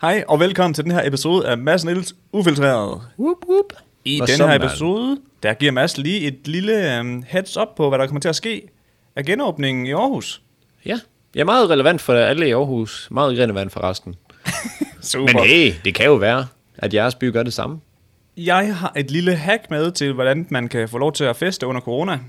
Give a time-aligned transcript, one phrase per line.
[0.00, 3.00] Hej og velkommen til den her episode af Mads Niels Ufiltreret.
[3.18, 3.72] Whoop, whoop.
[4.04, 7.88] I Hvad den her episode, der giver Mads lige et lille um, heads up på,
[7.88, 8.68] hvad der kommer til at ske
[9.16, 10.42] af genåbningen i Aarhus.
[10.84, 11.00] Ja,
[11.34, 13.08] jeg er meget relevant for alle i Aarhus.
[13.10, 14.14] Meget relevant for resten.
[15.00, 15.32] Super.
[15.32, 16.46] Men hey, det kan jo være,
[16.78, 17.80] at jeres by gør det samme.
[18.36, 21.66] Jeg har et lille hack med til, hvordan man kan få lov til at feste
[21.66, 22.20] under corona.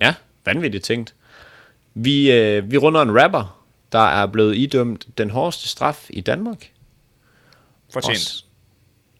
[0.00, 0.14] Ja,
[0.46, 1.14] vanvittigt tænkt.
[1.94, 6.70] Vi, øh, vi runder en rapper, der er blevet idømt den hårdeste straf i Danmark.
[7.92, 8.16] Fortjent.
[8.16, 8.44] Også-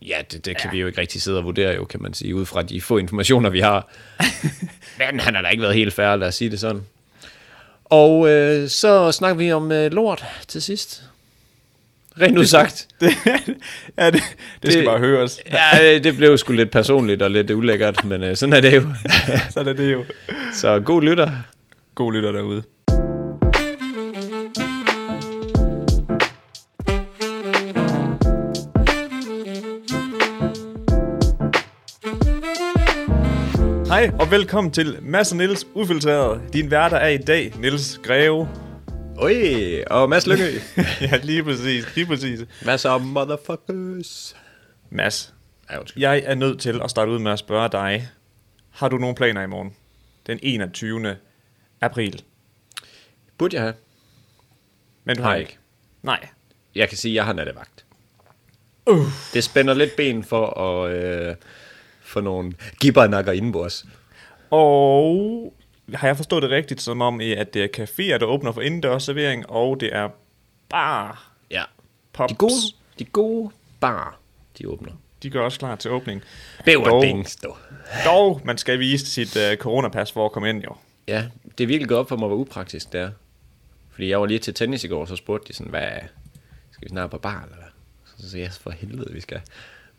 [0.03, 0.71] Ja, det, det kan ja.
[0.71, 2.99] vi jo ikke rigtig sidde og vurdere jo, kan man sige, ud fra de få
[2.99, 3.89] informationer, vi har.
[4.99, 6.83] Men han har da ikke været helt færdig, lad os sige det sådan.
[7.85, 11.03] Og øh, så snakker vi om øh, lort til sidst.
[12.21, 12.89] Rent udsagt.
[13.01, 13.11] Det,
[13.99, 14.23] ja, det, det,
[14.63, 15.41] det skal Det- bare høres.
[15.75, 18.93] Ja, det blev sgu lidt personligt og lidt ulækkert, men øh, sådan er det jo.
[19.51, 20.05] Så er det jo.
[20.55, 21.31] Så god lytter.
[21.95, 22.63] God lytter derude.
[34.01, 36.53] Hej og velkommen til Mads og Niels Ufiltreret.
[36.53, 38.49] Din værter er i dag Niels Greve.
[39.17, 39.35] Oj,
[39.87, 40.45] og Mads Lykke.
[41.01, 42.41] ja, lige præcis, lige præcis.
[42.63, 44.37] Hvad så, motherfuckers?
[44.91, 45.35] Mads,
[45.71, 48.09] Ja, jeg er nødt til at starte ud med at spørge dig.
[48.71, 49.75] Har du nogle planer i morgen?
[50.27, 51.17] Den 21.
[51.81, 52.23] april.
[53.39, 53.75] Burde jeg have?
[55.05, 55.51] Men du Har har ikke.
[55.51, 55.59] ikke.
[56.03, 56.29] Nej.
[56.75, 57.85] Jeg kan sige, at jeg har nattevagt.
[58.87, 59.07] Uh.
[59.35, 61.35] Det spænder lidt ben for at øh,
[62.11, 63.87] få nogle gibbernakker indenbords.
[64.51, 65.55] Og
[65.95, 69.03] har jeg forstået det rigtigt, som om, at det er caféer, der åbner for indendørs
[69.05, 70.09] servering, og det er
[70.69, 71.63] bar Ja.
[72.13, 72.33] pops.
[72.33, 72.53] De gode,
[72.99, 73.51] de gode
[73.81, 74.19] bar,
[74.59, 74.93] de åbner.
[75.23, 76.23] de gør også klar til åbning.
[76.65, 77.05] Bæver Dog.
[78.05, 78.41] dog.
[78.45, 80.75] Man skal vise sit uh, coronapas for at komme ind, jo.
[81.09, 81.25] Ja,
[81.59, 83.11] det er virkelig op for mig, hvor upraktisk det er.
[83.91, 85.89] Fordi jeg var lige til tennis i går, så spurgte de sådan, hvad,
[86.71, 87.67] skal vi snart på bar, eller hvad?
[88.17, 89.41] Så sagde jeg, for helvede, vi skal.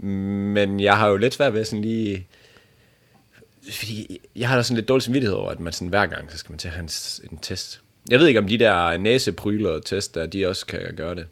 [0.06, 2.28] Men jeg har jo lidt svært ved sådan lige...
[3.72, 6.38] Fordi jeg har da sådan lidt dårlig samvittighed over, at man sådan hver gang, så
[6.38, 6.90] skal man til have en,
[7.32, 7.82] en test.
[8.10, 11.28] Jeg ved ikke, om de der næsepryler test, der, de også kan gøre det.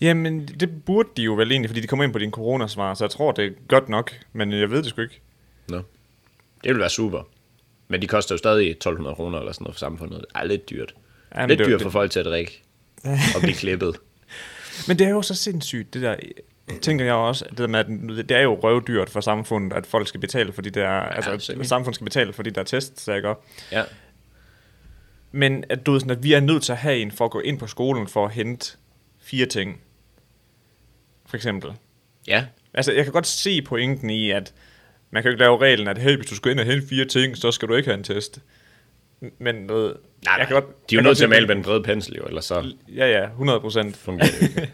[0.00, 3.04] Jamen, det burde de jo vel egentlig, fordi de kommer ind på din coronasvar, så
[3.04, 5.20] jeg tror, det er godt nok, men jeg ved det sgu ikke.
[5.68, 5.76] Nå.
[6.64, 7.22] Det vil være super.
[7.88, 10.18] Men de koster jo stadig 1200 kroner eller sådan noget for samfundet.
[10.20, 10.94] Det er lidt dyrt.
[11.34, 12.62] Jamen, lidt det- dyrt det- for folk til at drikke
[13.34, 13.96] og blive klippet.
[14.88, 16.16] Men det er jo så sindssygt, det der,
[16.82, 17.78] tænker jeg også, det, der med,
[18.18, 21.14] at det er jo røvdyrt for samfundet, at folk skal betale for de der, ja,
[21.14, 21.30] altså
[21.60, 23.28] at samfundet skal betale for de der tests, ikke?
[23.28, 23.82] Og- Ja.
[25.32, 27.30] Men at, du ved, sådan, at vi er nødt til at have en for at
[27.30, 28.76] gå ind på skolen for at hente
[29.20, 29.80] fire ting.
[31.26, 31.72] For eksempel.
[32.26, 34.52] Ja, Altså, jeg kan godt se pointen i, at
[35.10, 37.04] man kan jo ikke lave reglen, at hey, hvis du skal ind og hente fire
[37.04, 38.38] ting, så skal du ikke have en test.
[39.38, 41.56] Men du ved, Nej, jeg kan godt, de er jo nødt til at male med
[41.56, 43.96] en bred pensel, jo, ellers så Ja, ja, 100 procent.
[43.96, 44.72] fungerer det ikke.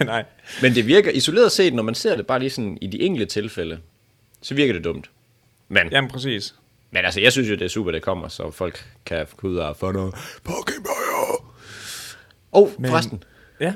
[0.04, 0.24] Nej.
[0.62, 3.26] Men det virker, isoleret set, når man ser det bare lige sådan i de enkelte
[3.32, 3.78] tilfælde,
[4.42, 5.10] så virker det dumt.
[5.68, 6.54] Men, Jamen, præcis.
[6.90, 9.56] men altså, jeg synes jo, det er super, det kommer, så folk kan gå ud
[9.56, 10.14] og få noget
[10.48, 11.42] Pokémon.
[12.52, 13.22] Og Men- forresten,
[13.60, 13.74] Ja.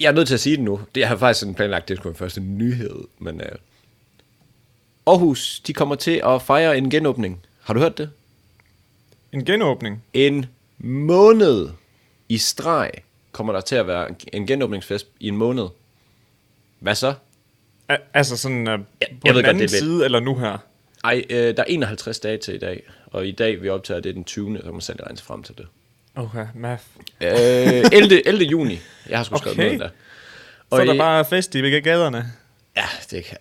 [0.00, 0.80] jeg er nødt til at sige det nu.
[0.94, 3.46] Det jeg har faktisk sådan planlagt, det skulle være første nyhed, men uh,
[5.06, 7.40] Aarhus, de kommer til at fejre en genåbning.
[7.62, 8.10] Har du hørt det?
[9.34, 10.04] En genåbning.
[10.12, 10.46] En
[10.78, 11.68] måned
[12.28, 12.90] i streg
[13.32, 15.64] kommer der til at være en genåbningsfest i en måned.
[16.80, 17.14] Hvad så?
[17.88, 18.80] Al- altså sådan uh, Ja, på
[19.24, 20.58] jeg den godt, anden det lidt- side, eller nu her?
[21.04, 24.14] Ej, øh, der er 51 dage til i dag, og i dag vi optager det
[24.14, 24.58] den 20.
[24.64, 25.66] Så man selv regne frem til det.
[26.14, 26.82] Okay, math.
[27.20, 27.28] Øh,
[27.92, 28.28] 11.
[28.28, 28.44] 11.
[28.44, 28.78] juni.
[29.08, 29.64] Jeg har sgu skrevet Okay.
[29.66, 29.88] noget der.
[30.70, 32.32] Så er i- der bare fest i gaderne.
[32.76, 33.36] Ja, det kan...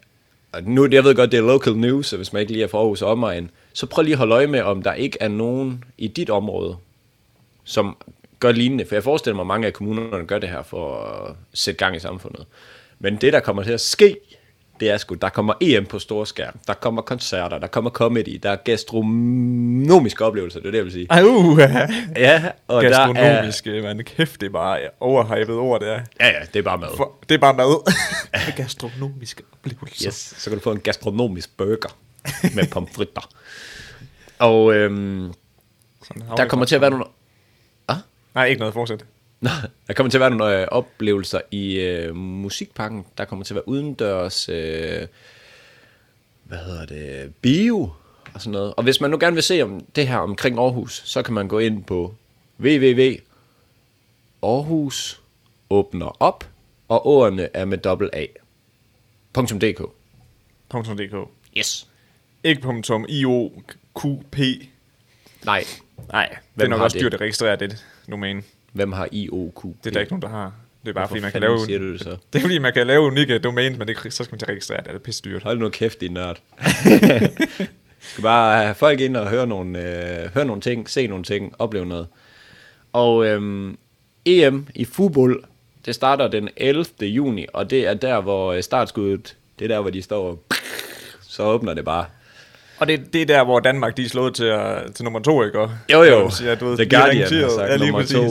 [0.62, 2.78] Nu, jeg ved godt, det er local news, så hvis man ikke lige er fra
[2.78, 5.84] Aarhus og omegn, så prøv lige at holde øje med, om der ikke er nogen
[5.98, 6.76] i dit område,
[7.64, 7.98] som
[8.40, 8.86] gør lignende.
[8.86, 11.96] For jeg forestiller mig, at mange af kommunerne gør det her for at sætte gang
[11.96, 12.46] i samfundet.
[13.00, 14.18] Men det, der kommer til at ske,
[14.84, 18.40] det er sgu, der kommer EM på store skærm, der kommer koncerter, der kommer comedy,
[18.44, 21.08] der er gastronomiske oplevelser, det er det, jeg vil sige.
[21.10, 21.60] Ej, uh,
[22.16, 23.14] Ja, og der er...
[23.14, 24.04] gastronomiske, man.
[24.04, 26.02] Kæft, det er bare overhypet ord, det er.
[26.20, 26.90] Ja, ja, det er bare mad.
[26.98, 27.94] For, det er bare mad.
[28.58, 30.08] gastronomiske oplevelser.
[30.08, 31.98] Yes, så kan du få en gastronomisk burger
[32.56, 33.30] med pomfritter.
[34.40, 35.34] Og øhm,
[36.38, 37.06] der kommer til at være nogle...
[38.36, 39.06] Nej, ikke noget, fortsæt.
[39.44, 39.50] Nå,
[39.88, 43.06] der kommer til at være nogle øh, oplevelser i øh, musikparken.
[43.18, 44.50] Der kommer til at være udendørs...
[44.50, 45.08] Øh,
[46.44, 47.36] hvad hedder det?
[47.36, 47.90] Bio
[48.34, 48.74] og sådan noget.
[48.74, 51.48] Og hvis man nu gerne vil se om det her omkring Aarhus, så kan man
[51.48, 52.16] gå ind på
[52.60, 53.14] www.
[54.44, 55.22] Aarhus
[55.70, 56.50] åbner op,
[56.88, 58.26] og ordene er med dobbelt A.
[59.36, 59.82] .dk.
[60.72, 61.30] .dk.
[61.58, 61.88] Yes.
[62.44, 64.38] Ikke punktum IOQP.
[65.46, 65.64] Nej,
[66.12, 67.04] Nej, det er nok også det?
[67.04, 68.44] dyrt at registrere det domæne.
[68.74, 69.64] Hvem har IOQ?
[69.64, 70.54] Det er der ikke nogen, der har.
[70.84, 71.60] Det er bare, fordi man kan lave...
[71.66, 72.10] siger du det så?
[72.34, 74.50] Det er fordi, man kan lave unikke domænes, men det, så skal man til at
[74.50, 74.88] registrere det.
[74.88, 75.44] Det er pisse dyrt.
[75.44, 76.40] Hold nu kæft, din nørd.
[78.00, 81.54] skal bare have folk ind og høre nogle, øh, høre nogle ting, se nogle ting,
[81.60, 82.08] opleve noget.
[82.94, 83.78] Og øhm,
[84.26, 85.44] EM i fodbold,
[85.86, 86.86] det starter den 11.
[87.02, 90.44] juni, og det er der, hvor øh, startskuddet, det er der, hvor de står og
[91.30, 92.06] så åbner det bare.
[92.80, 95.44] Og det, det er der, hvor Danmark de er slået til, uh, til nummer to,
[95.44, 95.60] ikke?
[95.60, 96.30] Og, Jo, jo.
[96.30, 98.16] Siger, du ved, The Guardian har sagt Ja, nummer præcis.
[98.16, 98.30] to.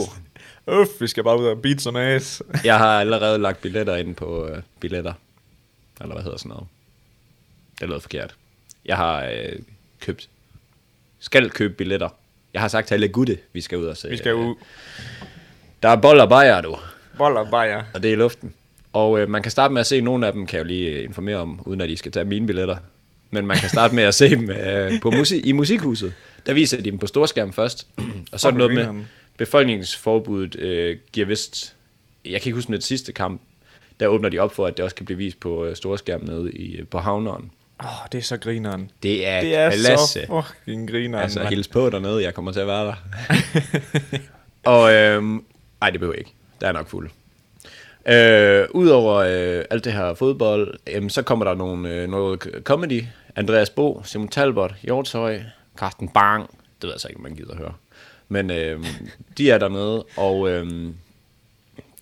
[0.67, 2.43] Uff, vi skal bare ud og beat some ass.
[2.65, 5.13] Jeg har allerede lagt billetter ind på øh, billetter.
[6.01, 6.65] Eller hvad hedder sådan noget?
[7.79, 8.35] Det lød forkert.
[8.85, 9.59] Jeg har øh,
[9.99, 10.29] købt,
[11.19, 12.09] skal købe billetter.
[12.53, 14.09] Jeg har sagt til alle gutte, vi skal ud og se.
[14.09, 14.55] Vi skal øh, ud.
[15.83, 16.77] Der er boller og bajer, du.
[17.17, 17.83] Boller bajer.
[17.93, 18.53] Og det er i luften.
[18.93, 20.89] Og øh, man kan starte med at se nogle af dem, kan jeg jo lige
[20.89, 22.77] øh, informere om, uden at I skal tage mine billetter.
[23.31, 26.13] Men man kan starte med at se dem øh, på musik, i musikhuset.
[26.45, 27.87] Der viser de dem på storskærm først.
[28.31, 29.07] og så er det noget med, grineren.
[29.37, 31.75] Befolkningsforbuddet øh, giver vist...
[32.25, 33.41] Jeg kan ikke huske det sidste kamp,
[33.99, 36.51] der åbner de op for, at det også kan blive vist på øh, storskærm nede
[36.51, 37.51] i, øh, på havneren.
[37.83, 38.91] Åh, oh, det er så grineren.
[39.03, 40.19] Det er, Det er klasse.
[40.27, 41.23] så fucking grineren.
[41.23, 41.49] Altså, mand.
[41.49, 42.95] hils på dernede, jeg kommer til at være der.
[44.71, 45.43] og, øhm,
[45.81, 46.33] ej, det behøver jeg ikke.
[46.61, 47.09] Der er nok fuld.
[48.05, 53.03] Øh, Udover øh, alt det her fodbold, øhm, så kommer der nogle, øh, noget comedy.
[53.35, 55.41] Andreas Bo, Simon Talbot, Hjortshøj,
[55.77, 56.49] Carsten Bang.
[56.49, 57.73] Det ved jeg så ikke, om man gider at høre.
[58.33, 58.85] Men øh,
[59.37, 60.65] de er dernede, og øh,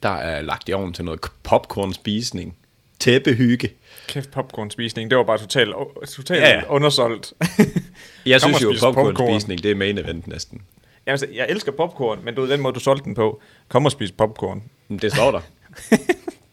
[0.04, 2.56] der er lagt i ovnen til noget popcorn-spisning.
[3.00, 3.70] Tæppehygge.
[4.08, 5.10] Kæft popcorn-spisning.
[5.10, 5.76] Det var bare totalt,
[6.16, 7.34] totalt Ja, ja, undersolgt.
[8.26, 9.06] Jeg synes jo, spis popcorn.
[9.06, 10.62] popcorn-spisning, det er main event næsten.
[11.06, 13.42] Jamen, altså, jeg elsker popcorn, men du ved, den måde, du solgte den på.
[13.68, 14.64] Kom og spis popcorn.
[15.02, 15.42] Det står der.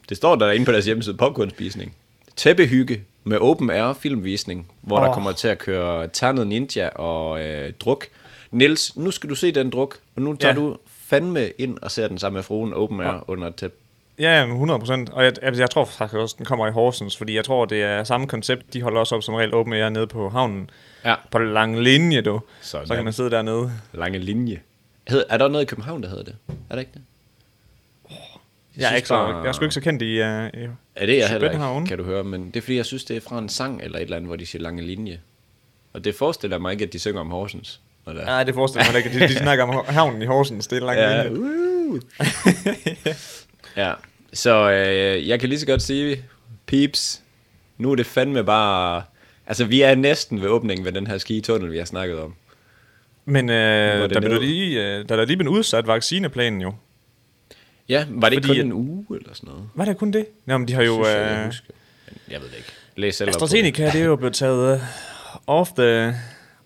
[0.08, 1.94] det står der inde på deres hjemmeside, popcornspisning.
[2.36, 5.06] Tæppehygge med open air filmvisning, hvor oh.
[5.06, 8.06] der kommer til at køre Ternet Ninja og øh, druk.
[8.50, 10.60] Niels, nu skal du se den druk, og nu tager ja.
[10.60, 10.66] Ja.
[10.66, 13.20] du fandme ind og ser den sammen med fruen open air oh.
[13.26, 13.74] under tæp.
[14.18, 15.10] Ja, jamen, 100 procent.
[15.10, 17.82] Og jeg, altså, jeg tror faktisk også, den kommer i Horsens, fordi jeg tror, det
[17.82, 18.72] er samme koncept.
[18.72, 20.70] De holder også op som regel åben air nede på havnen.
[21.04, 21.14] Ja.
[21.30, 22.40] På lange linje, du.
[22.60, 22.86] Sådan.
[22.86, 23.72] Så kan man sidde dernede.
[23.92, 24.60] Lange linje.
[25.08, 26.36] Hed, er der noget i København, der hedder det?
[26.48, 27.02] Er der ikke det?
[28.76, 30.04] Jeg er, synes ikke så, bare- jeg er sgu ikke så kendt i...
[30.04, 32.86] Uh, i Er det jeg heller ikke, kan du høre, men det er fordi, jeg
[32.86, 35.20] synes, det er fra en sang eller et eller andet, hvor de siger lange linje.
[35.92, 37.80] Og det forestiller mig ikke, at de synger om Horsens.
[38.08, 38.26] Når det er.
[38.26, 39.20] Nej, det forestiller jeg mig ikke.
[39.26, 40.66] De, de snakker om havnen i Horsens.
[40.66, 42.00] Det er en lang Ja, uh.
[43.76, 43.92] ja.
[44.32, 46.24] Så øh, jeg kan lige så godt sige,
[46.66, 47.22] peeps,
[47.78, 49.02] nu er det fandme bare...
[49.46, 52.34] Altså, vi er næsten ved åbningen ved den her skitunnel, vi har snakket om.
[53.24, 56.74] Men øh, der, blev lige, øh, der er lige blevet udsat vaccineplanen jo.
[57.88, 59.68] Ja, var det ikke Fordi kun en uge eller sådan noget?
[59.74, 60.26] Var det kun det?
[60.46, 60.94] Nå, men de har jo...
[61.04, 62.72] Synes jeg, jeg Øh, Jeg ved det ikke.
[62.96, 63.36] Læs selv på det.
[63.36, 64.80] AstraZeneca, det er jo blevet taget uh,
[65.46, 66.14] off the,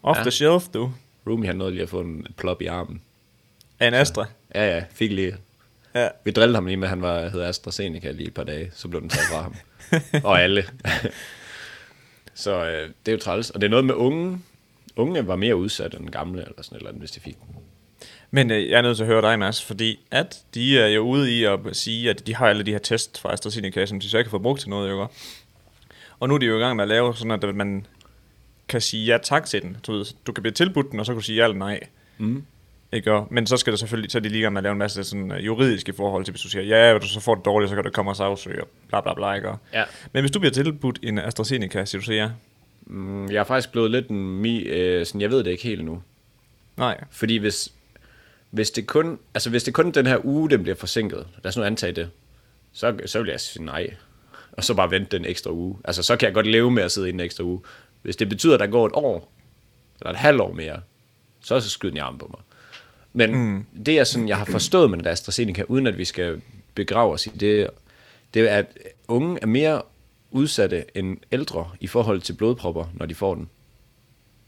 [0.02, 0.22] off Ja.
[0.22, 0.92] the shelf, du.
[1.26, 3.02] Roomie har nået lige at få en plop i armen.
[3.80, 4.26] Af en Astra.
[4.54, 5.36] Ja, ja, fik lige.
[5.94, 6.08] Ja.
[6.24, 8.88] Vi drillede ham lige med, at han var, hed AstraZeneca lige et par dage, så
[8.88, 9.54] blev den taget fra ham.
[10.30, 10.64] og alle.
[12.34, 13.50] så øh, det er jo træls.
[13.50, 14.38] Og det er noget med unge.
[14.96, 17.36] Unge var mere udsat end gamle, eller sådan eller andet, hvis de fik.
[18.30, 21.00] Men øh, jeg er nødt til at høre dig, Mads, fordi at de er jo
[21.00, 24.10] ude i at sige, at de har alle de her test fra AstraZeneca, som de
[24.10, 25.06] så ikke har fået brugt til noget, ikke?
[26.20, 27.86] Og nu er de jo i gang med at lave sådan, at man
[28.68, 29.76] kan sige ja tak til den.
[29.86, 31.80] Du, ved, du kan blive tilbudt den, og så kan du sige ja eller nej.
[32.18, 32.44] Mm.
[32.92, 33.12] Ikke?
[33.12, 35.04] Og- Men så skal der selvfølgelig, så er de lige med at lave en masse
[35.04, 37.68] sådan, øh, juridiske forhold til, hvis du siger ja, og du så får det dårligt,
[37.70, 39.48] så kan du komme og sagsøge, og bla bla bla, ikke?
[39.72, 39.84] Ja.
[40.12, 42.30] Men hvis du bliver tilbudt en AstraZeneca, siger du så ja?
[42.86, 45.84] Mm, jeg er faktisk blevet lidt en mi, øh, sådan, jeg ved det ikke helt
[45.84, 46.02] nu.
[46.76, 47.04] Nej.
[47.10, 47.72] Fordi hvis,
[48.50, 51.56] hvis det kun, altså hvis det kun den her uge, den bliver forsinket, lad os
[51.56, 52.10] nu antage det,
[52.72, 53.94] så, så vil jeg sige nej.
[54.52, 55.78] Og så bare vente den ekstra uge.
[55.84, 57.60] Altså så kan jeg godt leve med at sidde i en ekstra uge.
[58.02, 59.32] Hvis det betyder, at der går et år,
[60.00, 60.80] eller et halvt år mere,
[61.40, 62.40] så er så skyden i armen på mig.
[63.12, 63.66] Men mm.
[63.86, 66.40] det er sådan, jeg har forstået med den der AstraZeneca, uden at vi skal
[66.74, 67.68] begrave os i det,
[68.34, 68.66] det er, at
[69.08, 69.82] unge er mere
[70.30, 73.48] udsatte end ældre i forhold til blodpropper, når de får den.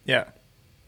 [0.06, 0.20] Ja.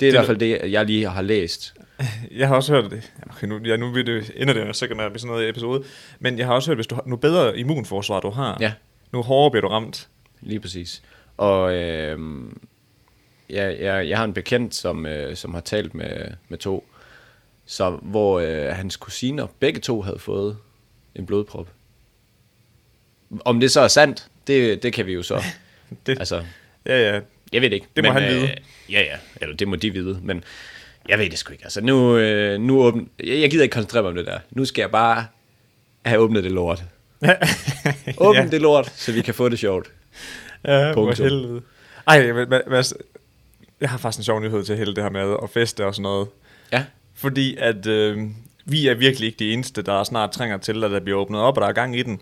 [0.00, 1.74] Det er i Det hvert fald det, jeg lige har læst.
[2.30, 3.12] Jeg har også hørt det.
[3.30, 5.84] Okay, nu, ja, nu vil det, ender det jo sikkert med sådan noget i episode.
[6.20, 8.72] Men jeg har også hørt, hvis du har, nu bedre immunforsvar du har, Ja.
[9.12, 10.08] nu hårdere bliver du ramt.
[10.40, 11.02] Lige præcis.
[11.36, 12.18] Og øh,
[13.50, 16.88] jeg, jeg, jeg har en bekendt, som, øh, som har talt med, med to,
[17.66, 20.56] så, hvor øh, hans kusiner, begge to havde fået
[21.14, 21.68] en blodprop.
[23.44, 25.42] Om det så er sandt, det, det kan vi jo så.
[26.06, 26.44] Det, altså,
[26.86, 27.20] ja, ja.
[27.52, 27.86] jeg ved det ikke.
[27.96, 28.54] Det må han vide.
[28.90, 29.16] Ja, ja.
[29.40, 30.20] Eller det må de vide.
[30.22, 30.44] Men
[31.08, 31.64] jeg ved det sgu ikke.
[31.64, 33.10] Altså, nu, øh, nu åbn...
[33.24, 34.38] jeg, gider ikke koncentrere mig om det der.
[34.50, 35.26] Nu skal jeg bare
[36.04, 36.82] have åbnet det lort.
[38.18, 38.46] Åbn ja.
[38.50, 39.92] det lort, så vi kan få det sjovt.
[40.64, 41.24] Ja, Punktum.
[41.24, 41.62] helvede.
[42.06, 42.84] Ej, men, men, men,
[43.80, 46.02] jeg har faktisk en sjov nyhed til hele det her med at feste og sådan
[46.02, 46.28] noget.
[46.72, 46.84] Ja.
[47.14, 48.18] Fordi at øh,
[48.64, 51.56] vi er virkelig ikke de eneste, der snart trænger til, at der bliver åbnet op,
[51.56, 52.20] og der er gang i den.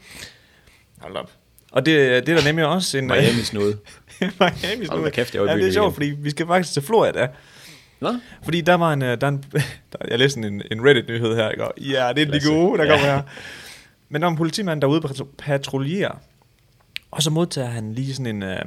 [0.99, 1.31] Hold op.
[1.73, 3.11] Og det, det er der nemlig også en...
[3.13, 3.79] Miami's noget.
[4.23, 7.29] Miami's da kæft, jeg ja, det er sjovt, fordi vi skal faktisk til Florida.
[8.01, 8.15] Nå?
[8.45, 9.45] Fordi der var en, øh, der er en
[9.93, 11.65] der, jeg læste en, en Reddit-nyhed her, ikke?
[11.65, 12.91] Og ja, det er de gode, der Ja.
[12.91, 13.23] kommer her.
[14.09, 16.19] Men der var en politimand, der er ude og patruljerer,
[17.11, 18.59] og så modtager han lige sådan en, øh,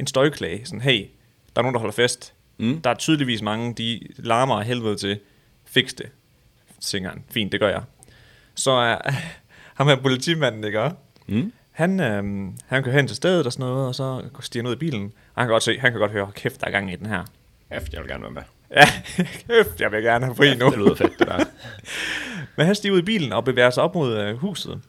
[0.00, 1.04] en støjklage, sådan, hey,
[1.58, 2.34] der er nogen, der holder fest.
[2.58, 2.80] Mm.
[2.80, 5.20] Der er tydeligvis mange, de larmer af helvede til,
[5.64, 6.06] fix det,
[6.80, 7.24] siger han.
[7.30, 7.82] Fint, det gør jeg.
[8.54, 8.98] Så er
[9.78, 10.90] ham her politimanden, ikke?
[11.26, 11.52] Mm.
[11.70, 14.76] Han, øhm, han kører hen til stedet og sådan noget, og så stiger han ud
[14.76, 15.02] i bilen.
[15.04, 17.06] Og han kan godt se, han kan godt høre, kæft, der er gang i den
[17.06, 17.24] her.
[17.72, 18.42] Kæft, jeg vil gerne være med.
[18.70, 18.84] Ja,
[19.46, 20.70] kæft, jeg vil gerne have fri nu.
[20.70, 21.44] Det lyder fedt, det der.
[22.56, 24.80] Men han stiger ud i bilen og bevæger sig op mod øh, huset.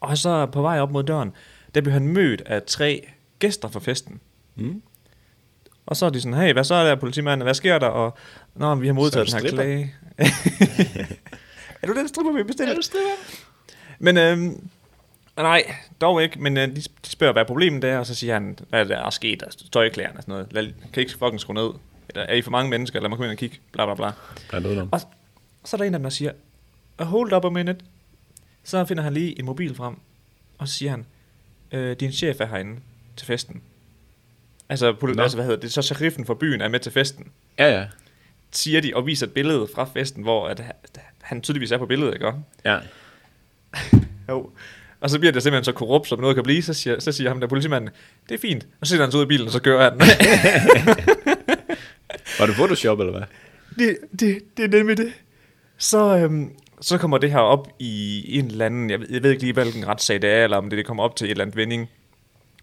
[0.00, 1.32] Og så på vej op mod døren,
[1.74, 3.08] der bliver han mødt af tre
[3.38, 4.20] gæster fra festen.
[4.56, 4.82] Mm.
[5.90, 7.44] Og så er de sådan, hey, hvad så er der, politimanden?
[7.44, 7.86] Hvad sker der?
[7.86, 8.18] Og,
[8.54, 9.94] Nå, vi har modtaget er den du her klage.
[11.82, 12.72] er du den stripper, vi bestiller?
[12.72, 13.10] Er du stripper?
[13.98, 14.68] Men øhm,
[15.36, 15.62] nej,
[16.00, 16.40] dog ikke.
[16.42, 19.10] Men øh, de, de spørger, hvad problemet er, og så siger han, hvad der er
[19.10, 20.46] sket, altså støjklæren og sådan noget.
[20.52, 21.70] Lad, kan I ikke fucking skrue ned?
[22.08, 23.00] Eller er I for mange mennesker?
[23.00, 23.58] Lad mig komme ind og kigge.
[23.72, 24.58] Bla bla bla.
[24.68, 24.88] Udenom.
[24.92, 25.00] Og
[25.64, 26.32] så er der en af dem, der siger,
[27.00, 27.80] "Uh, hold up a minute.
[28.64, 29.94] Så finder han lige en mobil frem,
[30.58, 31.06] og så siger han,
[31.72, 32.80] øh, din chef er herinde
[33.16, 33.62] til festen.
[34.70, 35.22] Altså, pol- Nå.
[35.22, 35.72] altså, hvad hedder det?
[35.72, 37.26] Så sheriffen fra byen er med til festen.
[37.58, 37.86] Ja, ja.
[38.52, 40.74] Siger de, og viser et billede fra festen, hvor at, han-
[41.22, 42.32] han tydeligvis er på billedet, ikke?
[42.64, 42.78] Ja.
[44.28, 44.50] Jo.
[45.00, 47.30] Og så bliver det simpelthen så korrupt, som noget kan blive, så siger, så siger
[47.30, 47.90] ham der politimanden,
[48.28, 48.66] det er fint.
[48.80, 50.00] Og så sætter han sig ud af bilen, og så kører han.
[52.38, 53.22] Var det Photoshop, eller hvad?
[53.78, 55.12] det, det, det er nemlig det.
[55.78, 56.50] Så, øhm,
[56.80, 59.52] så kommer det her op i en eller anden, jeg ved, jeg ved ikke lige,
[59.52, 61.90] hvilken retssag det er, eller om det, det kommer op til et eller andet vending.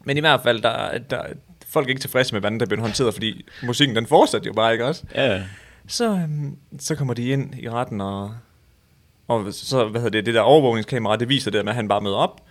[0.03, 1.21] Men i hvert fald, der, der,
[1.69, 4.73] folk er ikke tilfredse med, hvordan der bliver håndteret, fordi musikken den fortsætter jo bare,
[4.73, 5.03] ikke også?
[5.15, 5.43] Ja.
[5.87, 8.35] Så, øhm, så kommer de ind i retten, og,
[9.27, 12.01] og så, hvad hedder det, det der overvågningskamera, det viser det med, at han bare
[12.01, 12.41] møder op.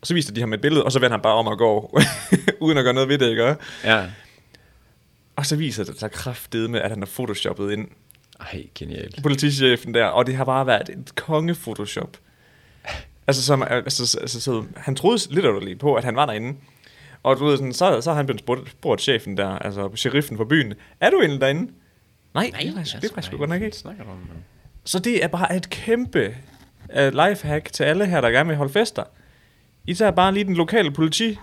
[0.00, 2.00] Og så viser de ham et billede, og så vender han bare om og går,
[2.60, 3.56] uden at gøre noget ved det, ikke?
[3.84, 4.06] Ja.
[5.36, 7.88] Og så viser det sig kraftedet med, at han er photoshoppet ind
[8.40, 9.22] Ej, genialt.
[9.22, 12.16] politichefen der, og det har bare været et konge-photoshop.
[13.26, 16.58] Altså, som, altså, altså så, han troede lidt på, at han var derinde.
[17.24, 20.36] Og du ved, sådan, så, så har han blevet spurgt, spurgt chefen der, altså sheriffen
[20.36, 21.62] fra byen, er du egentlig derinde?
[22.34, 23.76] Nej, Nej det er faktisk- det er faktisk sgu godt nok ikke.
[23.76, 24.18] snakker du om?
[24.84, 26.34] Så det er bare et kæmpe
[26.96, 29.02] uh, lifehack til alle her, der gerne vil holde fester.
[29.86, 31.38] I tager bare lige den lokale politi,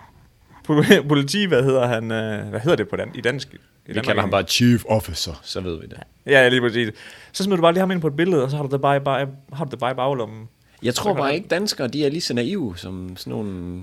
[0.69, 3.47] pol- politi, hvad hedder han, uh, hvad hedder det på dan- i dansk?
[3.53, 4.05] I Vi Danmark?
[4.05, 5.97] kalder ham bare Chief Officer, så ved vi det.
[6.25, 6.89] Ja, ja, lige præcis.
[7.31, 8.81] Så smider du bare lige ham ind på et billede, og så har du det
[8.81, 10.47] bare, bare, har du det bare i baglommen.
[10.83, 13.81] Jeg tror bare ikke, danskere de er lige så naive som sådan nogle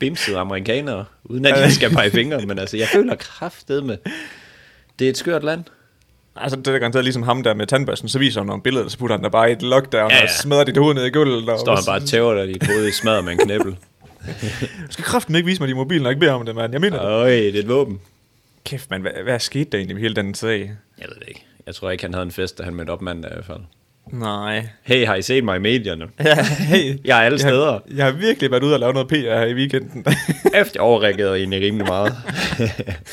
[0.00, 3.96] bimsede amerikanere, uden at de skal pege fingre, men altså, jeg føler kraftet med.
[4.98, 5.64] Det er et skørt land.
[6.36, 8.98] Altså, det er garanteret ligesom ham der med tandbørsten, så viser han nogle billeder, så
[8.98, 11.10] putter han der bare i et lockdown Ja, ja, og smadrer dit hoved ned i
[11.10, 11.48] gulvet.
[11.48, 13.76] Og Står han bare og tæver dig i dit hoved i smadret med en knæppel.
[14.86, 16.72] Du skal kraften ikke vise mig din mobil, når jeg ikke beder om det, mand.
[16.72, 17.02] Jeg mener.
[17.02, 18.00] Øj, det er et våben.
[18.64, 20.58] Kæft, mand, hvad, hvad skete der egentlig med hele den sag?
[20.98, 21.44] Jeg ved det ikke.
[21.66, 23.60] Jeg tror ikke, han havde en fest, da han mødte op mandag i hvert fald.
[24.06, 24.68] Nej.
[24.82, 26.08] Hey, har I set mig i medierne?
[26.24, 27.00] Ja, hey.
[27.04, 27.80] Jeg er alle jeg, steder.
[27.94, 30.04] Jeg har virkelig været ude og lave noget PR her i weekenden.
[30.60, 32.12] Efter jeg overreagerede egentlig rimelig meget.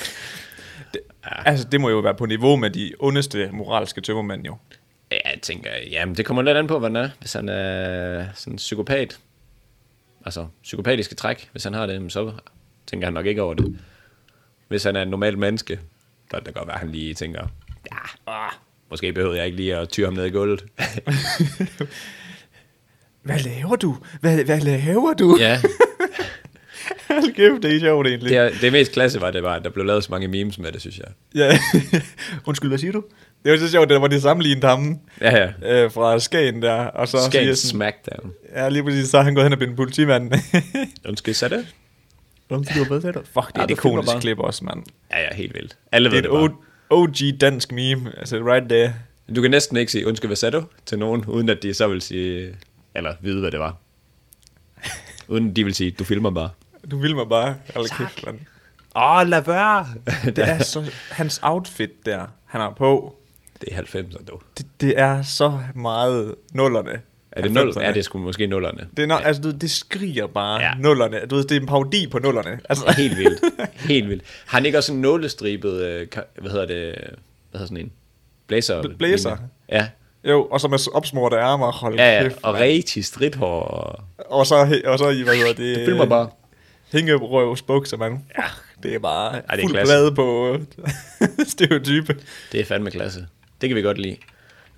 [1.46, 4.58] altså, det må jo være på niveau med de ondeste moralske tømmermænd, jo.
[5.12, 7.10] Ja, jeg tænker, jamen det kommer lidt an på, hvad han er.
[7.20, 9.20] Hvis han er sådan en psykopat,
[10.25, 12.32] altså psykopatiske træk, hvis han har det, så
[12.88, 13.79] tænker han nok ikke over det.
[14.67, 15.79] Hvis han er en normal menneske,
[16.32, 17.48] så kan det godt være, at han lige tænker,
[17.91, 18.51] ja, ah,
[18.89, 20.63] måske behøver jeg ikke lige at tyre ham ned i gulvet.
[23.24, 23.98] Hvad laver du?
[24.22, 25.38] Hvad, hvad laver du?
[25.39, 25.62] ja,
[27.08, 28.29] Hold kæft, det er sjovt egentlig.
[28.29, 30.60] det, er, det mest klasse var det bare, at der blev lavet så mange memes
[30.60, 31.08] med det, synes jeg.
[31.36, 31.60] Ja.
[32.48, 33.03] Undskyld, hvad siger du?
[33.44, 35.84] Det var så sjovt, det var de sammenlignede ham Ja, ja.
[35.84, 36.74] øh, fra Skagen der.
[36.74, 38.32] Og så Skagen sådan, Smackdown.
[38.56, 40.32] Ja, lige præcis, så er han gået hen og blevet en politimand.
[41.08, 41.67] Undskyld, så det?
[42.50, 43.20] Undskyld, hvad sagde du?
[43.34, 44.84] Fuck, det er Ja, et det ikonisk klip også, mand.
[45.12, 45.77] Ja, ja, helt vildt.
[45.91, 46.41] Alle Det ved det, et bare.
[46.89, 48.94] OG dansk meme, altså right there.
[49.36, 50.63] Du kan næsten ikke sige, undskyld, hvad sagde du?
[50.86, 52.56] Til nogen, uden at de så vil sige,
[52.96, 53.75] eller vide, hvad det var.
[55.27, 56.50] Uden de vil sige, du filmer bare.
[56.91, 57.56] Du vil mig bare.
[57.75, 58.39] Hold kæft, mand.
[58.96, 59.88] Åh, oh, lad være!
[60.25, 63.15] Det er så, hans outfit der, han har på,
[63.62, 64.39] det er 90'er, du.
[64.58, 67.01] det, det er så meget nullerne.
[67.38, 67.70] Er det nul?
[67.70, 67.82] 90'erne.
[67.84, 68.88] Ja, det er sgu måske nullerne.
[68.98, 70.67] Det, er, no, altså, du, det skriger bare Ja.
[70.67, 70.74] ja.
[70.79, 71.20] nullerne.
[71.29, 72.60] Du ved, det er en parodi på nullerne.
[72.70, 73.39] Altså, Helt vildt.
[73.74, 74.24] Helt vildt.
[74.46, 76.08] Har han ikke også en nålestribet, øh,
[76.41, 76.96] hvad hedder det,
[77.51, 77.91] hvad hedder sådan en?
[78.48, 78.82] Blazer?
[78.82, 79.38] Bl- blazer.
[79.72, 79.88] Ja.
[80.24, 82.38] jo, og så med opsmurte ærmer, hold Ja, ja, kæft.
[82.44, 82.63] og mand.
[82.63, 83.62] rigtig stridthår.
[83.62, 84.03] Og...
[84.39, 85.75] Og så, og så i, hvad hedder det?
[85.77, 86.29] Du filmer bare.
[86.91, 88.24] Hængerøvs bukser, man.
[88.38, 88.44] Ja.
[88.84, 89.91] Det er bare det er Ej, fuld klasse.
[89.94, 90.58] blade på
[91.53, 92.15] stereotype.
[92.51, 93.25] Det er fandme klasse.
[93.62, 94.17] Det kan vi godt lide.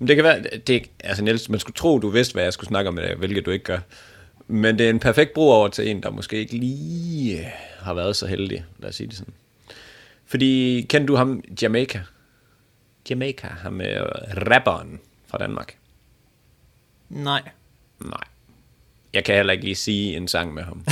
[0.00, 2.68] Men det kan være, det, altså Niels, man skulle tro, du vidste, hvad jeg skulle
[2.68, 3.78] snakke om, øh, hvilket du ikke gør.
[4.46, 8.16] Men det er en perfekt bro over til en, der måske ikke lige har været
[8.16, 9.34] så heldig, lad os sige det sådan.
[10.26, 12.02] Fordi, kender du ham, Jamaica?
[13.10, 13.96] Jamaica, ham med
[14.50, 15.76] rapperen fra Danmark.
[17.08, 17.42] Nej.
[18.00, 18.24] Nej.
[19.12, 20.84] Jeg kan heller ikke lige sige en sang med ham.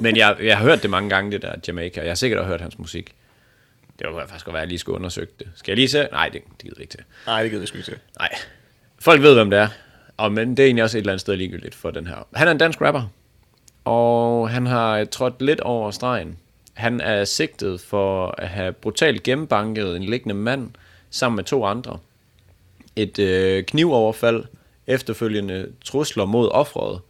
[0.00, 2.00] Men jeg, jeg har hørt det mange gange, det der Jamaica.
[2.00, 3.14] Jeg har sikkert også hørt hans musik.
[4.02, 5.48] Det var faktisk godt være, at jeg lige skulle undersøge det.
[5.54, 6.08] Skal jeg lige se?
[6.12, 7.00] Nej, det, det gider jeg ikke til.
[7.26, 7.98] Nej, det gider sgu ikke til.
[8.18, 8.28] Nej.
[8.98, 9.68] Folk ved, hvem det er.
[10.16, 12.26] Og, men det er egentlig også et eller andet sted ligegyldigt for den her.
[12.34, 13.02] Han er en dansk rapper.
[13.84, 16.38] Og han har trådt lidt over stregen.
[16.74, 20.70] Han er sigtet for at have brutalt gennembanket en liggende mand
[21.10, 21.98] sammen med to andre.
[22.96, 24.44] Et øh, knivoverfald,
[24.86, 27.00] efterfølgende trusler mod offret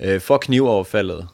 [0.00, 1.28] øh, for knivoverfaldet,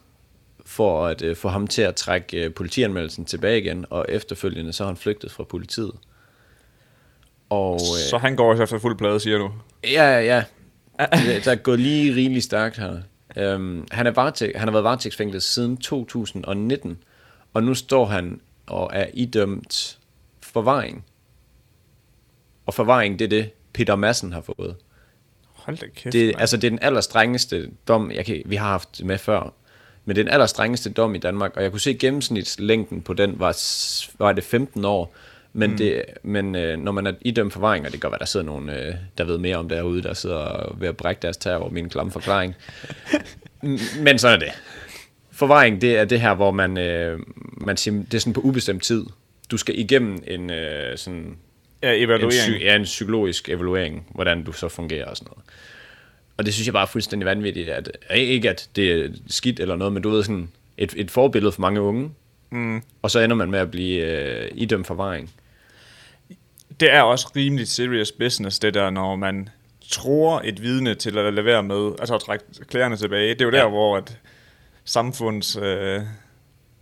[0.66, 4.82] for at øh, få ham til at trække øh, politianmeldelsen tilbage igen, og efterfølgende så
[4.84, 5.92] har han flygtet fra politiet.
[7.50, 9.50] Og, øh, Så han går også efter fuld plade, siger du?
[9.84, 10.44] Ja, ja,
[11.44, 12.96] der er gået lige rigeligt stærkt her.
[13.54, 16.98] Um, han, er varetæg, han har været varetægtsfængslet siden 2019,
[17.54, 19.98] og nu står han og er idømt
[20.40, 21.04] forvaring.
[22.66, 24.76] Og forvaring, det er det, Peter Madsen har fået.
[25.52, 29.04] Hold da kæft, Det, altså, det er den allerstrengeste dom, jeg kan, vi har haft
[29.04, 29.54] med før.
[30.04, 33.34] Men det er den allerstrengeste dom i Danmark, og jeg kunne se gennemsnitslængden på den
[33.38, 33.56] var,
[34.18, 35.14] var det 15 år.
[35.52, 35.76] Men, mm.
[35.76, 38.46] det, men øh, når man er idømt forvaring, og det kan godt være, der sidder
[38.46, 41.70] nogen, øh, der ved mere om derude, der sidder ved at brække deres tær over
[41.70, 42.54] min klamme forklaring.
[43.98, 44.52] Men sådan er det.
[45.32, 47.18] Forvaring, det er det her, hvor man, øh,
[47.56, 49.04] man siger, det er sådan på ubestemt tid.
[49.50, 51.36] Du skal igennem en øh, sådan
[51.82, 52.32] Ja, en, evaluering.
[52.32, 55.44] psy- ja, en psykologisk evaluering, hvordan du så fungerer og sådan noget.
[56.42, 59.76] Og det synes jeg bare er fuldstændig vanvittigt, at ikke at det er skidt eller
[59.76, 62.10] noget, men du ved sådan et, et forbillede for mange unge,
[62.50, 62.82] mm.
[63.02, 65.30] og så ender man med at blive øh, idømt forvaring.
[66.80, 69.48] Det er også rimelig serious business, det der, når man
[69.88, 73.34] tror et vidne til at lade være med, altså at trække klærerne tilbage.
[73.34, 73.68] Det er jo der, Ja.
[73.68, 74.18] hvor at
[74.84, 76.00] samfunds, øh,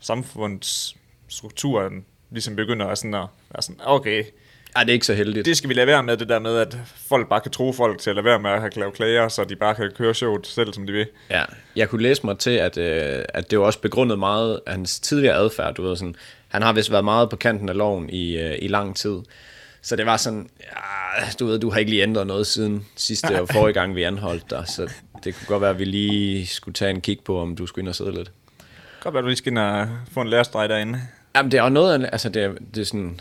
[0.01, 4.25] samfundsstrukturen ligesom begynder at, sådan at være sådan, okay,
[4.77, 5.47] Ej, det er ikke så heldigt.
[5.47, 6.77] det skal vi lade være med, det der med, at
[7.09, 9.45] folk bare kan tro folk til at lade være med at have lavet klager, så
[9.45, 11.07] de bare kan køre showet selv, som de vil.
[11.31, 11.45] Ja,
[11.77, 15.01] jeg kunne læse mig til, at, øh, at det var også begrundet meget af hans
[15.01, 15.75] tidligere adfærd.
[15.75, 16.15] Du ved, sådan,
[16.49, 19.19] han har vist været meget på kanten af loven i, øh, i lang tid.
[19.83, 23.41] Så det var sådan, ja, du ved, du har ikke lige ændret noget siden sidste
[23.41, 24.65] og forrige gang, vi anholdt dig.
[24.67, 24.91] Så
[25.25, 27.83] det kunne godt være, at vi lige skulle tage en kig på, om du skulle
[27.83, 28.31] ind og sidde lidt.
[29.01, 31.01] Godt være, du lige skal ind og få en lærestreg derinde.
[31.37, 33.21] Jamen, det er jo noget altså det er, det er sådan,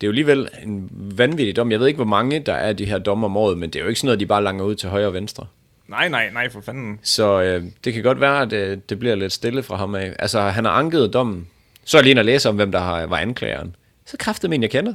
[0.00, 1.70] det er jo alligevel en vanvittig dom.
[1.72, 3.82] Jeg ved ikke, hvor mange der er de her dommer om året, men det er
[3.82, 5.46] jo ikke sådan noget, de bare langer ud til højre og venstre.
[5.88, 6.98] Nej, nej, nej, for fanden.
[7.02, 10.16] Så øh, det kan godt være, at øh, det bliver lidt stille fra ham af.
[10.18, 11.48] Altså, han har anket dommen.
[11.84, 13.76] Så er jeg lige inde og læse om, hvem der har, var anklageren.
[14.06, 14.94] Så kræftede en, jeg kender.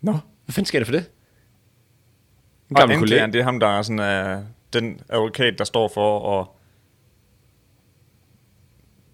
[0.00, 0.12] Nå.
[0.12, 1.04] Hvad fanden sker der for det?
[2.70, 3.22] En Og gammel kollega.
[3.22, 6.46] anklageren, det er ham, der er sådan, uh, den advokat, der står for at...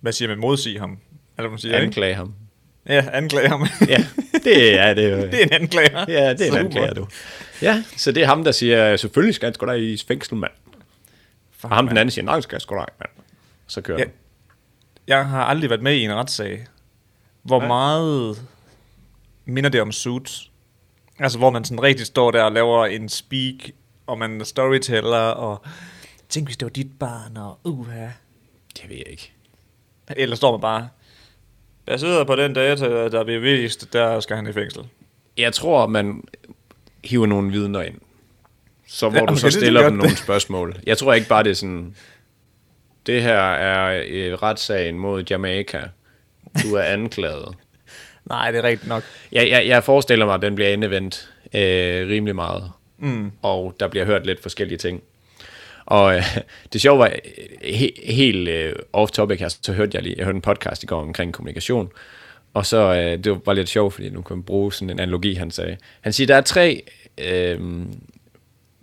[0.00, 0.38] Hvad siger man?
[0.38, 0.90] Modsige ham?
[0.90, 0.98] Eller
[1.36, 1.86] hvad man siger, ikke?
[1.86, 2.34] Anklage ham.
[2.88, 3.66] Ja, anklage ham.
[3.88, 4.04] Ja,
[4.44, 5.10] det er det.
[5.10, 5.16] jo.
[5.30, 6.04] det er en anklager.
[6.08, 6.58] Ja, det er en Super.
[6.58, 7.06] anklager, du.
[7.62, 10.52] Ja, så det er ham, der siger, selvfølgelig skal han sgu da i fængsel, mand.
[11.62, 13.10] Og ham den anden siger, nej, skal jeg sgu da mand.
[13.66, 14.04] Så kører Ja.
[14.04, 14.10] ja.
[15.06, 16.66] Jeg har aldrig været med i en retssag.
[17.42, 17.66] Hvor Nej.
[17.68, 18.42] meget
[19.44, 20.50] minder det om Suits?
[21.18, 23.54] Altså, hvor man sådan rigtig står der og laver en speak,
[24.06, 25.62] og man er storyteller, og
[26.28, 28.06] tænk, hvis det var dit barn, og uha.
[28.76, 29.32] Det ved jeg ikke.
[30.16, 30.88] Eller står man bare,
[31.90, 34.82] baseret på den data, der bliver vist, der skal han i fængsel.
[35.36, 36.22] Jeg tror, man
[37.04, 37.94] hiver nogle vidner ind.
[38.88, 40.76] Så hvor Ja, du så er stiller dem nogle spørgsmål.
[40.86, 41.94] Jeg tror ikke bare, det er sådan...
[43.06, 45.88] Det her er øh, retssagen mod Jamaica.
[46.62, 47.54] Du er anklaget.
[48.28, 49.02] Nej, det er rigtigt nok.
[49.32, 52.70] Jeg, jeg, jeg forestiller mig, at den bliver endevendt øh, rimelig meget.
[52.98, 53.32] Mm.
[53.42, 55.02] Og der bliver hørt lidt forskellige ting.
[55.90, 56.38] Og øh,
[56.72, 60.36] det sjove var, øh, he, helt øh, off-topic her, så hørte jeg lige, jeg hørte
[60.36, 61.92] en podcast i går omkring kommunikation,
[62.54, 65.34] og så, øh, det var lidt sjovt, fordi nu kan man bruge sådan en analogi,
[65.34, 65.76] han sagde.
[66.00, 66.82] Han siger, der er tre,
[67.18, 67.60] øh,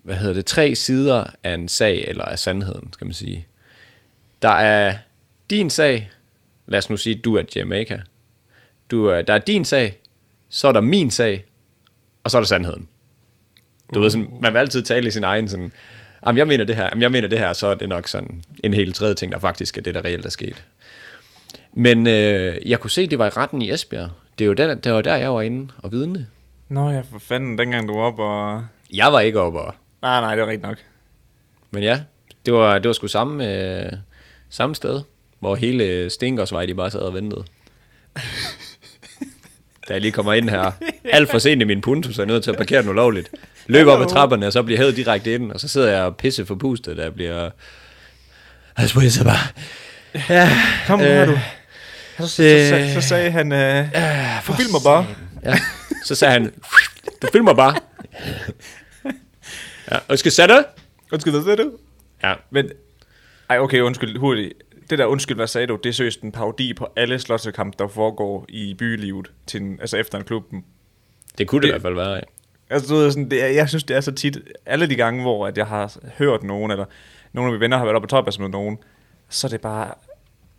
[0.03, 3.47] hvad hedder det, tre sider af en sag, eller af sandheden, skal man sige.
[4.41, 4.95] Der er
[5.49, 6.11] din sag,
[6.67, 8.01] lad os nu sige, du er Jamaica.
[8.91, 9.99] Du er, der er din sag,
[10.49, 11.45] så er der min sag,
[12.23, 12.87] og så er der sandheden.
[13.93, 15.71] Du ved sådan, man vil altid tale i sin egen sådan,
[16.25, 18.43] jamen jeg mener det her, jamen jeg mener det her, så er det nok sådan
[18.63, 20.63] en helt tredje ting, der faktisk er det, der reelt er sket.
[21.73, 24.09] Men øh, jeg kunne se, det var i retten i Esbjerg.
[24.39, 26.27] Det, er jo der, det var der, jeg var inde og vidne.
[26.69, 28.65] Nå ja, for fanden, dengang du var op og...
[28.93, 30.77] Jeg var ikke oppe, og, Nej, nej, det er rigtigt nok.
[31.71, 32.01] men ja,
[32.45, 33.91] det var, det var sgu samme, øh,
[34.49, 35.01] samme sted,
[35.39, 37.43] hvor hele Stengårdsvej, de bare sad og ventede.
[39.87, 40.71] da jeg lige kommer ind her.
[41.13, 43.29] Alt for sent i min punto, så jeg er nødt til at parkere den ulovligt.
[43.67, 46.17] Løber op ad trapperne, og så bliver hævet direkte ind, og så sidder jeg og
[46.17, 47.49] pisse for pustet, der bliver...
[48.77, 49.37] Jeg så bare...
[50.29, 50.49] Ja,
[50.87, 51.39] Kom her, du.
[52.17, 53.85] Så, så, så, så, så sagde han, øh,
[54.47, 55.07] du filmer bare.
[55.45, 55.59] Ja.
[56.05, 56.53] Så sagde han,
[57.21, 57.75] du filmer bare.
[59.91, 60.65] Ja, skal sætte det.
[61.11, 61.71] Undskyld, hvad sagde du?
[62.23, 62.69] Ja, Men,
[63.49, 64.53] ej, okay, undskyld, hurtigt.
[64.89, 67.87] Det der undskyld, hvad sagde du, det er seriøst en parodi på alle slåssekampe, der
[67.87, 70.65] foregår i bylivet, til en, altså efter en klubben.
[71.37, 72.13] det kunne det, Det- i hvert fald være.
[72.13, 72.19] Ja.
[72.69, 75.21] Altså, du ved, sådan, det er, jeg synes, det er så tit, alle de gange,
[75.21, 76.85] hvor at jeg har hørt nogen, eller
[77.33, 78.77] nogle af mine venner har været oppe på topas med nogen,
[79.29, 79.93] så er det bare,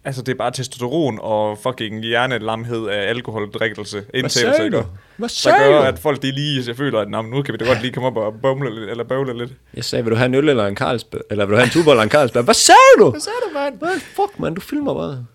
[0.09, 4.64] altså det er bare testosteron og fucking hjernelamhed af alkoholdrikkelse, indtagelse, sagde du?
[4.77, 4.88] ikke?
[5.16, 5.85] Hvad der sagde gør, du?
[5.87, 7.92] at folk de lige jeg føler, at "Nå, men nu kan vi da godt lige
[7.92, 9.53] komme op og bumle lidt, eller bøvle lidt.
[9.75, 11.21] Jeg sagde, vil du have en øl eller en Carlsberg?
[11.31, 12.44] Eller vil du have en tuborg eller en Carlsberg?
[12.44, 13.11] Hvad sagde du?
[13.11, 13.79] Hvad sagde du, mand?
[13.79, 14.55] Hvad fuck, man?
[14.55, 15.27] Du filmer bare.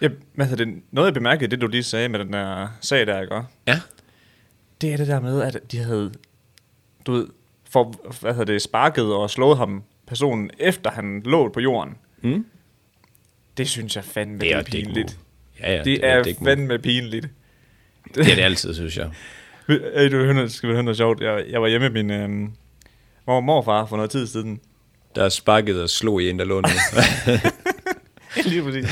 [0.00, 0.08] Ja,
[0.44, 0.74] hedder det?
[0.92, 3.34] Noget jeg bemærkede, det du lige sagde med den der sag der, ikke?
[3.68, 3.80] Ja.
[4.80, 6.12] Det er det der med, at de havde,
[7.06, 7.26] du ved,
[7.70, 11.94] for, hvad hedder det, sparket og slået ham, personen, efter han lå på jorden.
[12.22, 12.46] Mm.
[13.56, 15.18] Det synes jeg fandme, Det er det er pinligt.
[15.60, 16.34] Ja, ja, det, det er, move.
[16.44, 17.28] fandme pinligt.
[18.14, 19.10] Det er det altid, synes jeg.
[19.68, 21.20] Hey, du hører, skal høre noget sjovt?
[21.20, 22.52] Jeg, jeg var hjemme med min øhm,
[23.26, 24.60] mor morfar for noget tid siden.
[25.14, 26.62] Der sparkede og slog i en, der lå.
[28.50, 28.86] Lige præcis.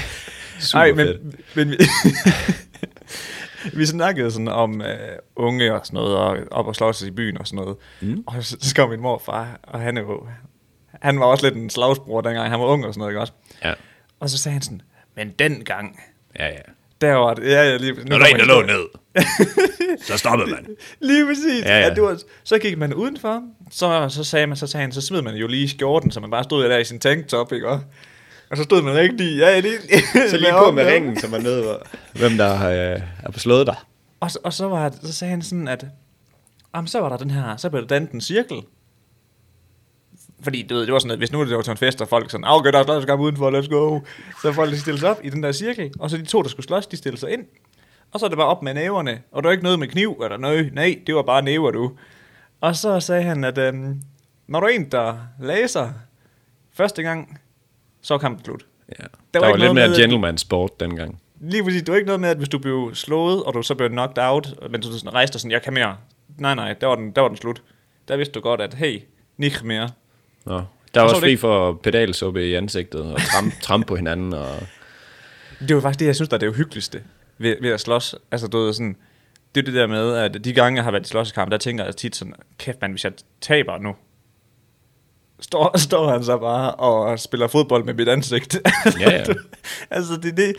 [0.61, 1.57] Super Ej, men, fedt.
[1.57, 1.77] men vi,
[3.79, 4.87] vi snakkede sådan om uh,
[5.37, 7.77] unge og sådan noget, og op og slås i byen og sådan noget.
[8.01, 8.25] Mm.
[8.27, 10.27] Og så, så kom min morfar, og han er jo,
[11.03, 13.33] han var også lidt en slagsbror dengang, han var ung og sådan noget, ikke også?
[13.65, 13.73] Ja,
[14.25, 14.83] Og så sagde han sådan,
[15.17, 16.01] men dengang,
[16.39, 16.59] ja, ja.
[17.01, 18.85] der var det, ja, ja, lige, nu Når der er en, der lå ned,
[20.07, 20.67] så stoppede man.
[21.01, 21.65] Lige præcis.
[21.65, 21.95] Ja, Ja, ja.
[21.95, 25.23] det var, så gik man udenfor, så, så sagde man, så sagde han, så smed
[25.23, 27.69] man jo lige skjorten, så man bare stod der i sin tanktop, ikke?
[27.69, 27.81] Og,
[28.51, 29.79] og så stod man rigtig, ja, lige,
[30.31, 31.83] Så lige på med ringen, så man ved, hvor-
[32.13, 33.77] hvem der øh, er på slået dig.
[34.21, 35.87] Og, så- og så, var, så sagde han sådan, at
[36.75, 38.57] jamen, så var der den her, så blev der dannet en cirkel.
[40.43, 42.09] Fordi du ved, det var sådan, at hvis nu det var til en fest, og
[42.09, 44.01] folk sådan, "Ah, okay, der er slåskamp udenfor, let's go.
[44.43, 46.49] Så folk de stillede sig op i den der cirkel, og så de to, der
[46.49, 47.45] skulle slås, de stillede sig ind.
[48.13, 50.21] Og så er det bare op med næverne, og der var ikke noget med kniv,
[50.25, 51.93] eller noget, nej, det var bare næver, du.
[52.61, 54.01] Og så sagde han, at øhm,
[54.47, 55.93] når du er en, der læser
[56.73, 57.41] første gang,
[58.03, 58.67] så er kampen slut.
[58.99, 59.03] Ja.
[59.03, 61.21] Der, Der var, var lidt mere med- gentleman sport dengang.
[61.41, 63.75] Lige præcis, det var ikke noget med, at hvis du blev slået, og du så
[63.75, 65.97] blev knocked out, men du sådan rejste sådan, jeg kan mere.
[66.39, 67.63] Nej, nej, der var den, der var den slut.
[68.09, 69.03] Der vidste du godt, at hey,
[69.37, 69.91] nicht mere.
[70.45, 70.63] Nå.
[70.95, 74.33] Der var Og så også fri for pedalsuppe i ansigtet og tramp, tramp på hinanden.
[74.33, 74.49] Og...
[75.69, 77.03] Det var faktisk det, jeg synes, der er det uhyggeligste
[77.39, 78.15] ved, ved at slås.
[78.31, 78.97] Altså, du ved, sådan,
[79.55, 81.85] det er det der med, at de gange, jeg har været i slåskamp, der tænker
[81.85, 83.95] jeg tit sådan, kæft man, hvis jeg taber nu,
[85.41, 88.61] står, står han så bare og spiller fodbold med mit ansigt.
[89.01, 89.25] Ja, ja.
[89.97, 90.57] altså, det, det,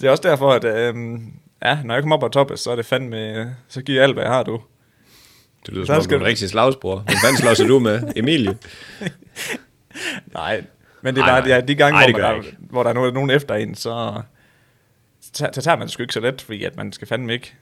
[0.00, 1.32] det er også derfor, at øhm,
[1.64, 4.14] ja, når jeg kommer op på toppen, så er det fandme, så giver jeg alt,
[4.14, 4.60] hvad jeg har, du.
[5.66, 6.98] Det lyder Der som om, du er en rigtig slagsbror.
[6.98, 8.02] Hvem fanden slås du med?
[8.16, 8.58] Emilie?
[10.34, 10.64] Nej,
[11.02, 13.14] men det er bare ja, de gange, Ej, hvor, man, der, hvor der er nogen,
[13.14, 14.20] nogen efter en, så,
[15.32, 17.54] så, så tager man det sgu ikke så let, fordi at man skal fandme ikke,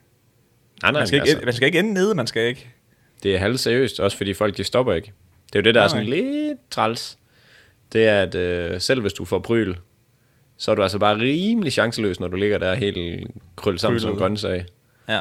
[0.82, 2.68] Nej, nej, man skal, ikke, altså, man skal ikke ende nede, man skal ikke.
[3.22, 5.12] det er halvt seriøst, også fordi folk de stopper ikke.
[5.46, 5.88] Det er jo det, der er Nej.
[5.88, 7.18] sådan lidt træls.
[7.92, 9.74] Det er, at øh, selv hvis du får bryl,
[10.56, 14.10] så er du altså bare rimelig chanceløs, når du ligger der helt krøllet sammen som
[14.10, 14.20] en Krøllet.
[14.20, 14.64] grøntsag.
[15.08, 15.20] Ja.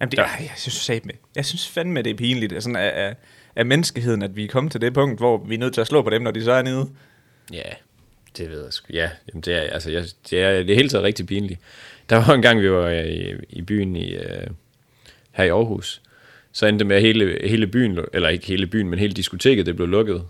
[0.00, 3.06] Jamen, det, Der- ej, jeg synes satme, jeg synes fandme, det er pinligt sådan af,
[3.06, 3.14] af,
[3.56, 5.86] af, menneskeheden, at vi er kommet til det punkt, hvor vi er nødt til at
[5.86, 6.88] slå på dem, når de så er nede.
[7.52, 7.62] Ja,
[8.36, 8.92] det ved jeg sgu.
[8.92, 11.60] Ja, jamen det er, altså, jeg, det er det er hele taget rigtig pinligt.
[12.10, 14.46] Der var en gang, vi var øh, i, i byen i, øh,
[15.32, 16.02] her i Aarhus.
[16.52, 19.66] Så endte det med, at hele, hele byen, eller ikke hele byen, men hele diskoteket,
[19.66, 20.24] det blev lukket.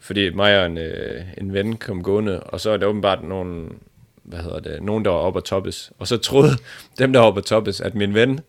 [0.00, 3.78] Fordi mig og en, øh, en ven kom gående, og så er der åbenbart nogen,
[4.22, 5.92] hvad hedder det, nogen, der var oppe at toppes.
[5.98, 6.50] Og så troede
[6.98, 8.40] dem, der var oppe at toppes, at min ven,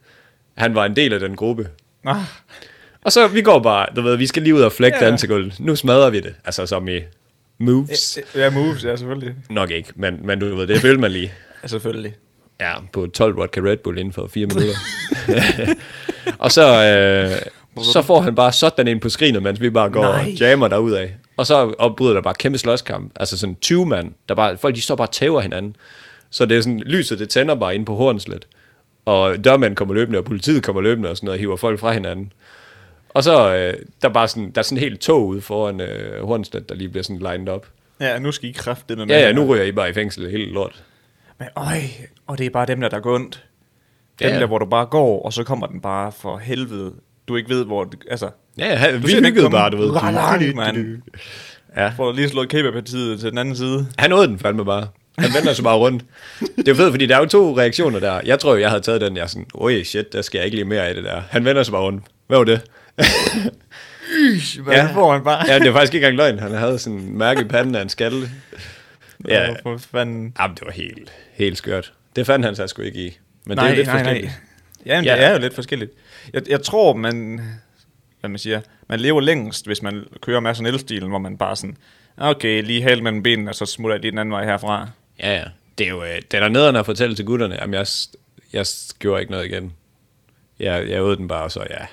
[0.57, 1.67] han var en del af den gruppe.
[2.03, 2.15] Nå,
[3.01, 5.05] Og så, vi går bare, du ved, vi skal lige ud og flække Ja.
[5.05, 5.59] dansegulvet.
[5.59, 6.33] Nu smadrer vi det.
[6.45, 6.99] Altså som i
[7.59, 8.19] moves.
[8.35, 9.35] ja, moves, ja, selvfølgelig.
[9.49, 11.33] Nok ikke, men, men du ved, det følte man lige.
[11.63, 12.13] Ja, selvfølgelig.
[12.61, 14.73] Ja, på 12 vodka Red Bull inden for 4 minutter.
[16.39, 20.01] og så, øh, så får han bare sådan ind på skrinet, mens vi bare går
[20.01, 20.19] Nej.
[20.21, 21.09] og jammer derudad.
[21.37, 23.11] Og så opbryder der bare kæmpe slåskamp.
[23.15, 25.75] Altså sådan 20 mand, der bare, folk de står bare og tæver hinanden.
[26.29, 28.47] Så det er sådan, lyset det tænder bare ind på Hornslet.
[29.05, 31.91] Og dørmænd kommer løbende, og politiet kommer løbende og sådan noget, og hiver folk fra
[31.91, 32.33] hinanden.
[33.09, 36.25] Og så øh, der er bare sådan, der er sådan helt tog ude foran øh,
[36.27, 37.67] Hornslet, der lige bliver sådan lined op.
[37.99, 40.51] Ja, nu skal I kræfte med Ja, ja, nu ryger I bare i fængsel helt
[40.53, 40.83] lort.
[41.39, 41.77] Men øj,
[42.27, 43.43] og det er bare dem der, der går ondt.
[44.19, 44.39] Dem Ja.
[44.39, 46.93] der, hvor du bare går, og så kommer den bare for helvede.
[47.27, 47.83] Du ikke ved, hvor...
[47.83, 49.93] Det, altså, Ja, ja, du vi hyggede bare, du ved.
[49.93, 51.01] langt, mand.
[51.75, 53.87] Ja, Får lige slået kæbepartiet til den anden side.
[53.97, 54.87] han nåede den fandme bare.
[55.17, 56.03] Han vender sig bare rundt.
[56.57, 58.21] Det er fedt, fordi der er jo to reaktioner der.
[58.25, 60.57] Jeg tror, jeg havde taget den, jeg er sådan, oj shit, der skal jeg ikke
[60.57, 61.21] lige mere af det der.
[61.29, 62.03] Han vender sig bare rundt.
[62.27, 62.61] Hvad var det?
[64.63, 64.91] Hvad ja.
[64.93, 65.45] får man bare?
[65.47, 66.39] ja, det var faktisk ikke engang løgn.
[66.39, 68.29] Han havde sådan en mærke i panden af en skalle.
[69.27, 70.33] Ja, for fanden.
[70.39, 71.93] Jamen, det var helt, helt skørt.
[72.15, 73.17] Det fandt han sig sgu ikke i.
[73.45, 74.25] Men nej, det er lidt nej, forskelligt.
[74.25, 74.33] nej.
[74.85, 75.91] Jamen, ja, det er jo lidt forskelligt.
[76.33, 77.41] Jeg, jeg tror, man,
[78.19, 81.37] hvad man siger, man lever længst, hvis man kører med sådan en elstil, hvor man
[81.37, 81.77] bare sådan,
[82.17, 84.87] okay, lige hal mellem benene, og så smutter jeg lige den anden vej herfra.
[85.21, 85.43] Ja, ja.
[85.77, 87.87] Det er jo øh, det er der nederen at fortælle til gutterne, jamen jeg,
[88.53, 88.65] jeg
[88.99, 89.73] gjorde ikke noget igen.
[90.59, 91.85] Jeg, jeg øvede den bare, så ja.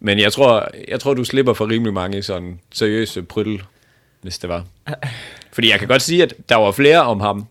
[0.00, 3.62] Men jeg tror, jeg tror, du slipper for rimelig mange sådan seriøse pryttel,
[4.20, 4.64] hvis det var.
[5.52, 7.46] Fordi jeg kan godt sige, at der var flere om ham.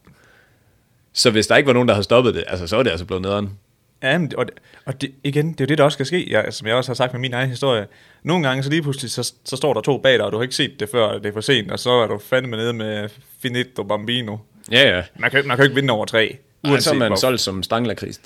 [1.13, 3.05] Så hvis der ikke var nogen, der havde stoppet det, altså, så var det altså
[3.05, 3.57] blevet nederen.
[4.03, 4.53] Ja, men, og, det,
[4.85, 6.89] og det, igen, det er jo det, der også skal ske, jeg, som jeg også
[6.89, 7.87] har sagt med min egen historie.
[8.23, 10.43] Nogle gange, så lige pludselig, så, så står der to bag dig, og du har
[10.43, 13.09] ikke set det før, det er for sent, og så er du fandme nede med
[13.41, 14.37] Finito Bambino.
[14.71, 15.03] Ja, ja.
[15.19, 17.41] Man kan, man kan jo ikke vinde over tre, Uanset så er man hvor- solgt
[17.41, 18.21] som stanglakris.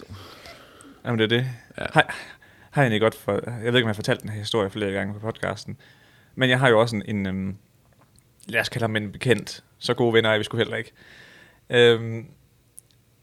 [1.06, 1.48] Jamen, det er det.
[1.78, 1.82] Ja.
[1.84, 1.88] Ja.
[1.94, 2.16] Har,
[2.72, 3.32] har jeg egentlig godt for...
[3.32, 5.78] Jeg ved ikke, om jeg har fortalt den her historie flere gange på podcasten.
[6.36, 7.04] Men jeg har jo også en...
[7.06, 7.56] en øhm,
[8.48, 9.64] lad os kalde ham en bekendt.
[9.80, 10.92] Så gode venner er vi sgu heller ikke.
[11.70, 12.26] Øhm,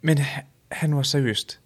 [0.00, 1.60] men ha- han var seriøst.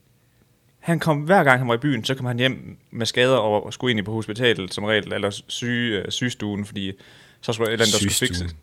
[0.78, 3.66] Han kom, hver gang han var i byen, så kom han hjem med skader og,
[3.66, 6.92] og skulle egentlig på hospitalet som regel, eller syge, øh, sygestuen, fordi
[7.40, 8.48] så skulle et eller andet, der skulle Sygestuen.
[8.48, 8.56] fikse.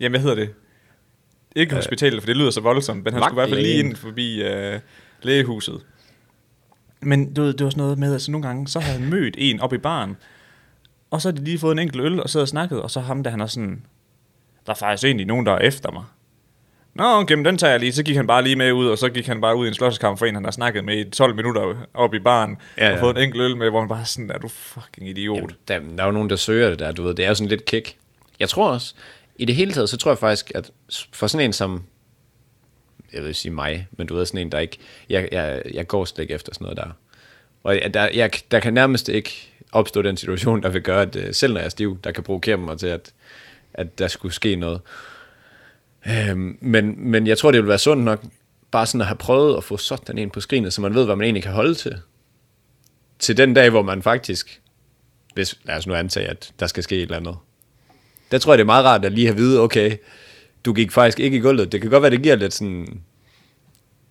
[0.00, 0.54] Jamen, hvad hedder det?
[1.56, 3.96] Ikke hospitalet, for det lyder så voldsomt, men han skulle i hvert fald lige ind
[3.96, 4.80] forbi øh,
[5.22, 5.80] lægehuset.
[7.00, 9.10] Men du ved, det var sådan noget med, at så nogle gange, så havde han
[9.10, 10.16] mødt en op i baren,
[11.10, 13.00] og så havde de lige fået en enkelt øl, og så havde snakket, og så
[13.00, 13.82] ham, der han er sådan,
[14.66, 16.04] der er faktisk egentlig nogen, der er efter mig.
[16.94, 17.92] Nå, okay, men den tager jeg lige.
[17.92, 19.74] Så gik han bare lige med ud, og så gik han bare ud i en
[19.74, 22.92] slåskamp for en, han har snakket med i 12 minutter op i baren, ja, ja.
[22.92, 25.36] og fået en enkelt øl med, hvor han bare sådan, er du fucking idiot.
[25.36, 27.14] Jamen, der, der er jo nogen, der søger det der, du ved.
[27.14, 27.96] Det er jo sådan lidt kick.
[28.40, 28.94] Jeg tror også,
[29.40, 30.70] i det hele taget, så tror jeg faktisk, at
[31.12, 31.82] for sådan en som,
[33.12, 36.04] jeg vil sige mig, men du ved, sådan en, der ikke, jeg, jeg, jeg går
[36.04, 36.90] slet ikke efter sådan noget der.
[37.62, 41.34] Og der, jeg, der kan nærmest ikke opstå den situation, der vil gøre, at øh,
[41.34, 43.12] selv når jeg er stiv, der kan provokere mig til, at,
[43.74, 44.80] at der skulle ske noget.
[46.06, 48.24] Øhm, men, men jeg tror, det ville være sundt nok,
[48.70, 51.16] bare sådan at have prøvet at få sådan en på skrinet, så man ved, hvad
[51.16, 51.96] man egentlig kan holde til.
[53.18, 54.60] Til den dag, hvor man faktisk
[55.34, 57.36] hvis, lad os nu antage, at der skal ske et eller andet.
[58.30, 59.96] Der tror jeg, det er meget rart at lige have vide, okay,
[60.64, 61.72] du gik faktisk ikke i gulvet.
[61.72, 63.00] Det kan godt være, det giver lidt sådan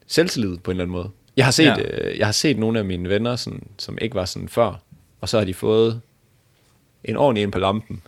[0.08, 1.10] selvtillid på en eller anden måde.
[1.38, 1.76] Jeg har set, ja.
[1.80, 4.82] Øh, jeg har set nogle af mine venner, sådan, som ikke var sådan før,
[5.22, 6.02] og så har de fået
[7.04, 8.02] en ordentlig ind på lampen,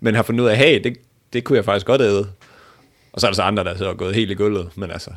[0.00, 0.96] men har fundet ud af, hey, det,
[1.32, 2.28] det kunne jeg faktisk godt æde.
[3.12, 5.10] Og så er der så andre, der så er gået helt i gulvet, men altså,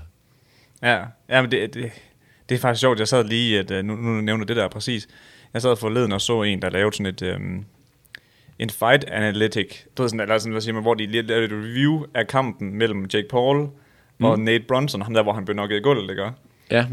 [0.84, 1.92] Ja, ja men det, det,
[2.50, 3.00] det er faktisk sjovt.
[3.00, 5.08] Jeg sad lige, at, øh, nu, nu nævner det der præcis.
[5.54, 7.66] Jeg sad forleden og så en, der lavede sådan et, øhm,
[8.60, 11.46] en fight analytic, du ved sådan, eller sådan, hvad siger man, hvor de lige lavede
[11.46, 13.70] et review af kampen mellem Jake Paul
[14.24, 16.24] og Nate Bronson, ham der, hvor han blev nokket i gulvet, ikke?
[16.24, 16.32] ja,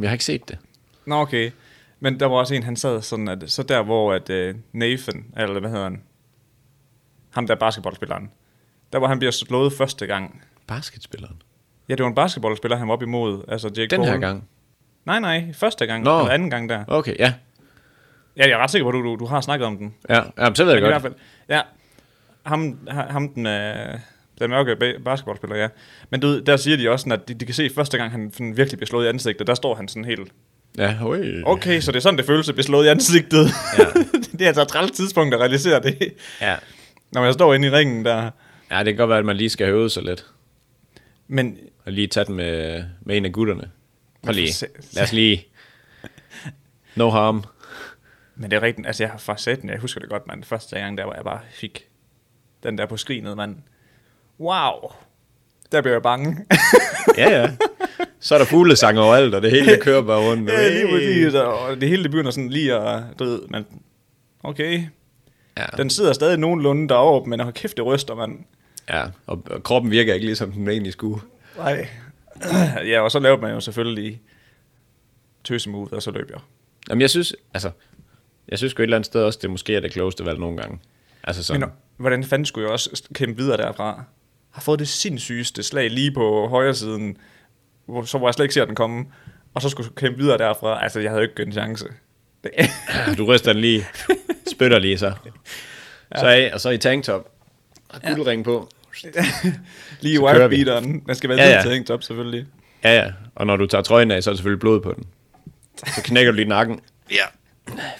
[0.00, 0.58] jeg har ikke set det.
[1.06, 1.50] Nå, okay.
[2.00, 5.24] Men der var også en, han sad sådan, at så der, hvor at, uh, Nathan,
[5.36, 6.02] eller hvad hedder han,
[7.30, 8.30] ham der basketballspilleren,
[8.92, 10.42] der hvor han bliver slået første gang.
[10.66, 11.42] Basketspilleren.
[11.88, 14.08] Ja, det var en basketballspiller, han var op imod, altså Jake Den Paul.
[14.08, 14.48] her gang.
[15.04, 16.18] Nej, nej, første gang, Nå.
[16.18, 16.84] eller anden gang der.
[16.88, 17.34] Okay, ja.
[18.40, 19.94] Ja, jeg er ret sikker på, at du, du, du har snakket om den.
[20.08, 20.92] Ja, ja så ved jeg i godt.
[20.92, 21.14] hvert fald,
[21.48, 21.60] ja,
[22.46, 23.98] ham, ham den, øh,
[24.40, 25.68] den mørke ba- basketballspiller, ja.
[26.10, 28.30] Men du, der siger de også, sådan, at de, de kan se første gang, han
[28.32, 30.32] sådan virkelig bliver slået i ansigtet, der står han sådan helt,
[30.78, 31.42] Ja, oi.
[31.46, 33.46] okay, så det er sådan, det føles at blive slået i ansigtet.
[33.78, 33.84] Ja.
[34.38, 36.14] det er altså et træls tidspunkt at realisere det.
[36.40, 36.56] Ja.
[37.12, 38.30] Når man står inde i ringen der.
[38.70, 40.26] ja, det kan godt være, at man lige skal øve sig lidt.
[41.28, 43.70] Men Og lige tage den med, med en af gutterne.
[44.22, 44.66] Prøv lige.
[44.92, 45.46] Lad os lige.
[46.96, 47.44] No harm.
[48.40, 50.44] Men det er rigtigt, altså jeg har faktisk set den, jeg husker det godt, man.
[50.44, 51.88] Første gang der, hvor jeg bare fik
[52.62, 53.56] den der på skrinet, mand.
[54.40, 54.92] Wow.
[55.72, 56.36] Der blev jeg bange.
[57.16, 57.50] Ja, ja.
[58.20, 60.50] Så er der fuglesang overalt, og det hele det kører bare rundt.
[60.52, 63.66] ja, lige præcis, og det hele det begynder sådan lige at, du ved, man,
[64.42, 64.82] okay,
[65.56, 65.64] Ja.
[65.76, 68.38] den sidder stadig nogenlunde deroppe, men hold kæft, det ryster, mand.
[68.88, 69.04] ja.
[69.26, 71.20] Og, og, kroppen virker ikke ligesom den egentlig skulle.
[71.56, 71.88] Nej.
[72.92, 74.20] ja, og så lavede man jo selvfølgelig
[75.44, 76.40] tøsemove, og så løb jeg.
[76.88, 77.70] Jamen, jeg synes, altså,
[78.48, 80.56] jeg synes sgu et eller andet sted også, det måske er det klogeste valg nogle
[80.56, 80.78] gange.
[81.24, 84.04] Altså sådan, Men hvordan fanden skulle jeg også kæmpe videre derfra?
[84.50, 87.16] Har fået det sindssygeste slag lige på højre siden,
[87.86, 89.06] hvor, så hvor jeg slet ikke ser den komme,
[89.54, 90.82] og så skulle jeg kæmpe videre derfra.
[90.82, 91.84] Altså, jeg havde jo ikke en chance.
[93.18, 93.86] Du ryster den lige.
[94.50, 95.12] Spytter lige så.
[96.18, 97.32] Så af, og så i tanktop.
[97.88, 98.68] Og guldring på.
[100.00, 100.24] lige vi.
[100.24, 101.02] wirebeateren.
[101.06, 101.68] Man skal være Ja, ja, ja.
[101.68, 101.74] ja.
[101.74, 102.46] til top, selvfølgelig.
[102.84, 103.12] Ja, ja.
[103.34, 105.04] Og når du tager trøjen af, så er der selvfølgelig blod på den.
[105.86, 106.80] Så knækker du lige nakken.
[107.10, 107.24] Ja.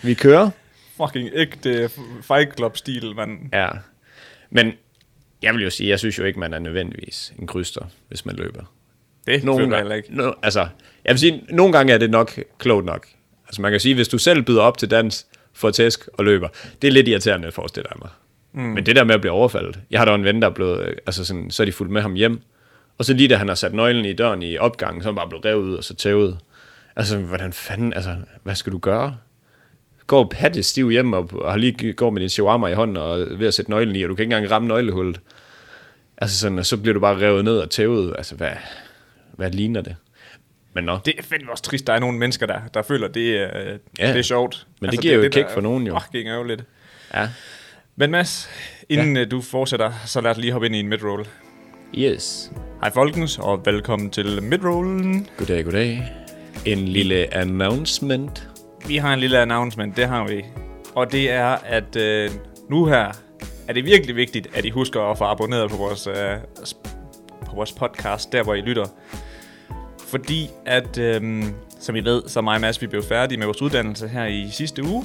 [0.02, 0.50] Vi kører.
[0.96, 1.90] Fucking ægte
[2.22, 3.38] Fight Club-stil, mand.
[3.52, 3.68] Ja.
[4.50, 4.72] Men
[5.42, 8.36] jeg vil jo sige, jeg synes jo ikke, man er nødvendigvis en kryster, hvis man
[8.36, 8.64] løber.
[9.26, 10.16] Det nogle føler jeg ikke.
[10.16, 10.60] No, altså,
[11.04, 13.06] jeg vil sige, nogle gange er det nok klogt nok.
[13.46, 16.48] Altså man kan sige, hvis du selv byder op til dans, får tæsk og løber,
[16.82, 18.10] det er lidt irriterende, forestiller jeg mig.
[18.52, 18.62] Mm.
[18.62, 19.80] Men det der med at blive overfaldet.
[19.90, 21.92] Jeg har da en ven, der er blevet, øh, altså sådan, så er de fulgt
[21.92, 22.40] med ham hjem,
[22.98, 25.16] og så lige da han har sat nøglen i døren i opgangen, så er han
[25.16, 26.38] bare blevet revet ud og så tævet.
[26.96, 29.16] Altså, hvordan fanden, altså, hvad skal du gøre?
[30.10, 33.18] Går patte stiv hjem og, og har lige går med din shawarma i hånden og
[33.38, 35.20] ved at sætte nøglen i, og du kan ikke engang ramme nøglehullet.
[36.18, 38.14] Altså sådan, og så bliver du bare revet ned og tævet.
[38.18, 38.50] Altså, hvad,
[39.32, 39.96] hvad ligner det?
[40.74, 43.36] Men nå, Det er fandme også trist, der er nogle mennesker, der, der føler, det
[43.36, 43.48] er,
[43.98, 44.08] Ja.
[44.08, 44.54] det er sjovt.
[44.54, 45.98] Altså, Men det giver jo er et der for nogen, jo.
[45.98, 46.64] Fucking ærgerligt.
[47.14, 47.28] ja.
[47.96, 48.50] Men Mads,
[48.88, 49.24] inden ja.
[49.24, 51.26] du fortsætter, så lad os lige hoppe ind i en midroll.
[51.98, 52.52] Yes.
[52.80, 55.26] Hej folkens, og velkommen til midrollen.
[55.38, 56.12] Goddag, goddag.
[56.66, 58.49] En lille announcement.
[58.86, 60.44] Vi har en lille announcement, det har vi.
[60.94, 62.30] Og det er, at øh,
[62.68, 63.12] nu her
[63.68, 66.36] er det virkelig vigtigt, at I husker at få abonneret på vores, øh,
[67.46, 68.86] på vores podcast, der hvor I lytter.
[69.98, 71.44] Fordi at, øh,
[71.80, 74.48] som I ved, så mig og Mads, vi blev færdige med vores uddannelse her i
[74.50, 75.04] sidste uge.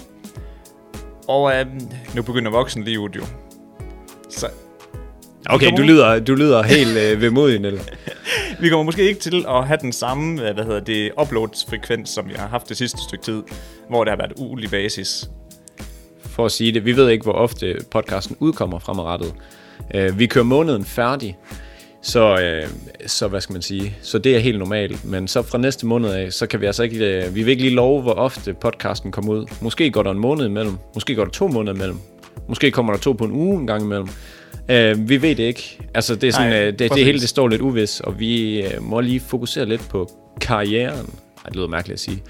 [1.27, 1.65] Og øh,
[2.15, 3.23] nu begynder voksenlivet jo.
[4.29, 4.49] Så
[5.49, 7.79] Okay, du lyder, du lyder helt øh, vemodig, Niel.
[8.61, 12.29] vi kommer måske ikke til at have den samme, øh, hvad hedder det, uploads-frekvens, som
[12.29, 13.43] jeg har haft det sidste stykke tid,
[13.89, 15.29] hvor det har været ulig basis.
[16.21, 19.33] For at sige det, vi ved ikke, hvor ofte podcasten udkommer fremadrettet.
[19.93, 21.37] Øh, vi kører måneden færdig,
[22.01, 22.69] så, øh,
[23.05, 25.05] så hvad skal man sige, så det er helt normalt.
[25.05, 27.63] Men så fra næste måned af, så kan vi altså ikke, øh, vi vil ikke
[27.63, 29.45] lige love, hvor ofte podcasten kommer ud.
[29.61, 31.97] Måske går der en måned imellem, måske går der to måneder imellem,
[32.47, 34.07] måske kommer der to på en uge en gang imellem.
[34.69, 35.79] Øh, vi ved det ikke.
[35.93, 38.61] Altså, det er sådan, Nej, øh, det, det hele det står lidt uvis, og vi
[38.61, 40.09] øh, må lige fokusere lidt på
[40.41, 41.13] karrieren.
[41.37, 42.23] Ej, det lyder mærkeligt at sige.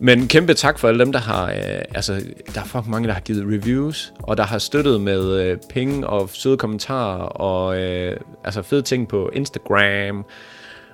[0.00, 1.50] Men kæmpe tak for alle dem, der har...
[1.50, 2.20] Øh, altså,
[2.54, 6.06] der er fucking mange, der har givet reviews, og der har støttet med øh, penge
[6.06, 10.24] og søde kommentarer, og øh, altså fede ting på Instagram,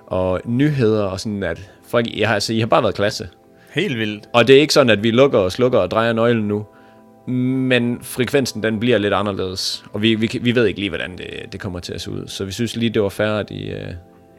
[0.07, 1.71] og nyheder, og sådan at...
[1.87, 3.27] Folk, jeg har, altså, I har bare været klasse.
[3.73, 4.29] Helt vildt.
[4.33, 6.65] Og det er ikke sådan, at vi lukker og slukker og drejer nøglen nu.
[7.29, 9.83] Men frekvensen, den bliver lidt anderledes.
[9.93, 12.27] Og vi, vi, vi ved ikke lige, hvordan det, det kommer til at se ud.
[12.27, 13.79] Så vi synes lige, det var fair, at I, uh,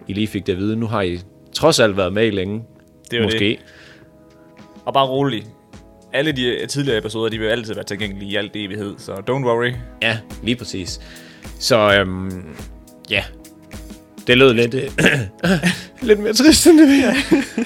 [0.09, 0.77] I lige fik det at vide.
[0.77, 1.21] Nu har I
[1.53, 2.63] trods alt været med længe.
[3.11, 3.39] Det er Måske.
[3.39, 3.59] det.
[4.85, 5.45] Og bare rolig.
[6.13, 9.47] Alle de øh, tidligere episoder, de vil altid være tilgængelige i alt evighed, så don't
[9.47, 9.73] worry.
[10.03, 11.01] Ja, lige præcis.
[11.59, 12.45] Så øhm,
[13.11, 13.25] ja,
[14.27, 14.91] det lød lidt, øh,
[16.09, 17.05] lidt mere trist, end det vil.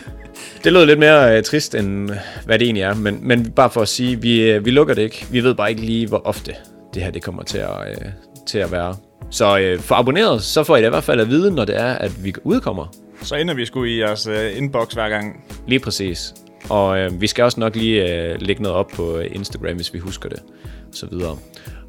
[0.65, 2.11] det lød lidt mere øh, trist, end
[2.47, 2.95] hvad det egentlig er.
[2.95, 5.27] Men, men bare for at sige, vi, øh, vi lukker det ikke.
[5.31, 6.55] Vi ved bare ikke lige, hvor ofte
[6.95, 8.11] det her det kommer til at, øh,
[8.47, 8.97] til at være.
[9.31, 11.77] Så øh, for abonneret, så får I da i hvert fald at vide, når det
[11.81, 12.95] er, at vi udkommer.
[13.23, 15.45] Så ender vi sgu i jeres uh, inbox hver gang.
[15.67, 16.35] Lige præcis.
[16.71, 19.95] Og øh, vi skal også nok lige øh, lægge noget op på øh, Instagram, hvis
[19.95, 21.39] vi husker det, og så videre.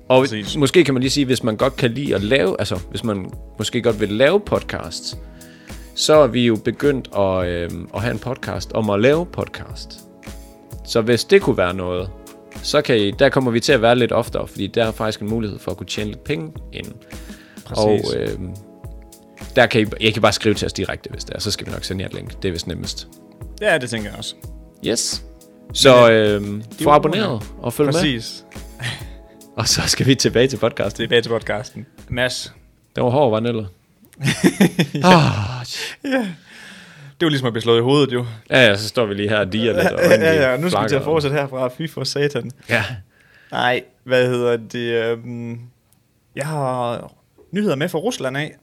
[0.10, 0.58] Og Præcis.
[0.58, 3.32] måske kan man lige sige, hvis man godt kan lide at lave, altså hvis man
[3.58, 5.18] måske godt vil lave podcasts,
[5.96, 10.00] så er vi jo begyndt at, øh, at have en podcast om at lave podcast.
[10.86, 12.10] Så hvis det kunne være noget,
[12.64, 15.20] så kan I, der kommer vi til at være lidt oftere, fordi der er faktisk
[15.22, 16.88] en mulighed for at kunne tjene lidt penge ind.
[17.76, 18.14] Og Præcis.
[18.16, 18.40] øh,
[19.56, 21.68] der kan I, jeg kan bare skrive til os direkte, hvis det er, så skal
[21.68, 22.42] vi nok sende jer et link.
[22.42, 23.08] Det er vist nemmest.
[23.62, 24.36] Ja, det tænker jeg også.
[24.88, 25.26] Yes.
[25.74, 26.42] Så øh,
[26.82, 27.94] få var abonneret og følg med.
[27.94, 28.46] Præcis.
[29.58, 30.96] Og så skal vi tilbage til podcast.
[30.96, 31.86] Tilbage til podcasten.
[32.10, 32.54] Mads,
[32.96, 33.66] Det var hård, var den eller?
[35.04, 35.66] ah,
[37.20, 38.26] det var ligesom at blive slået i hovedet, jo.
[38.50, 39.92] ja, ja, så står vi lige her og diger lidt.
[39.92, 41.70] Og ja, ja, ja, nu skal vi til at fortsætte herfra.
[41.78, 42.52] Fy for satan.
[42.70, 42.84] Ja.
[43.52, 45.04] Nej, hvad hedder det?
[45.04, 45.60] Øhm,
[46.36, 47.12] jeg har
[47.52, 48.56] nyheder med fra Rusland af.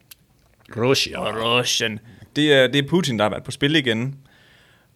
[0.77, 1.19] Russia.
[1.19, 1.99] Russian.
[2.37, 4.19] Det er, det er Putin, der har været på spil igen.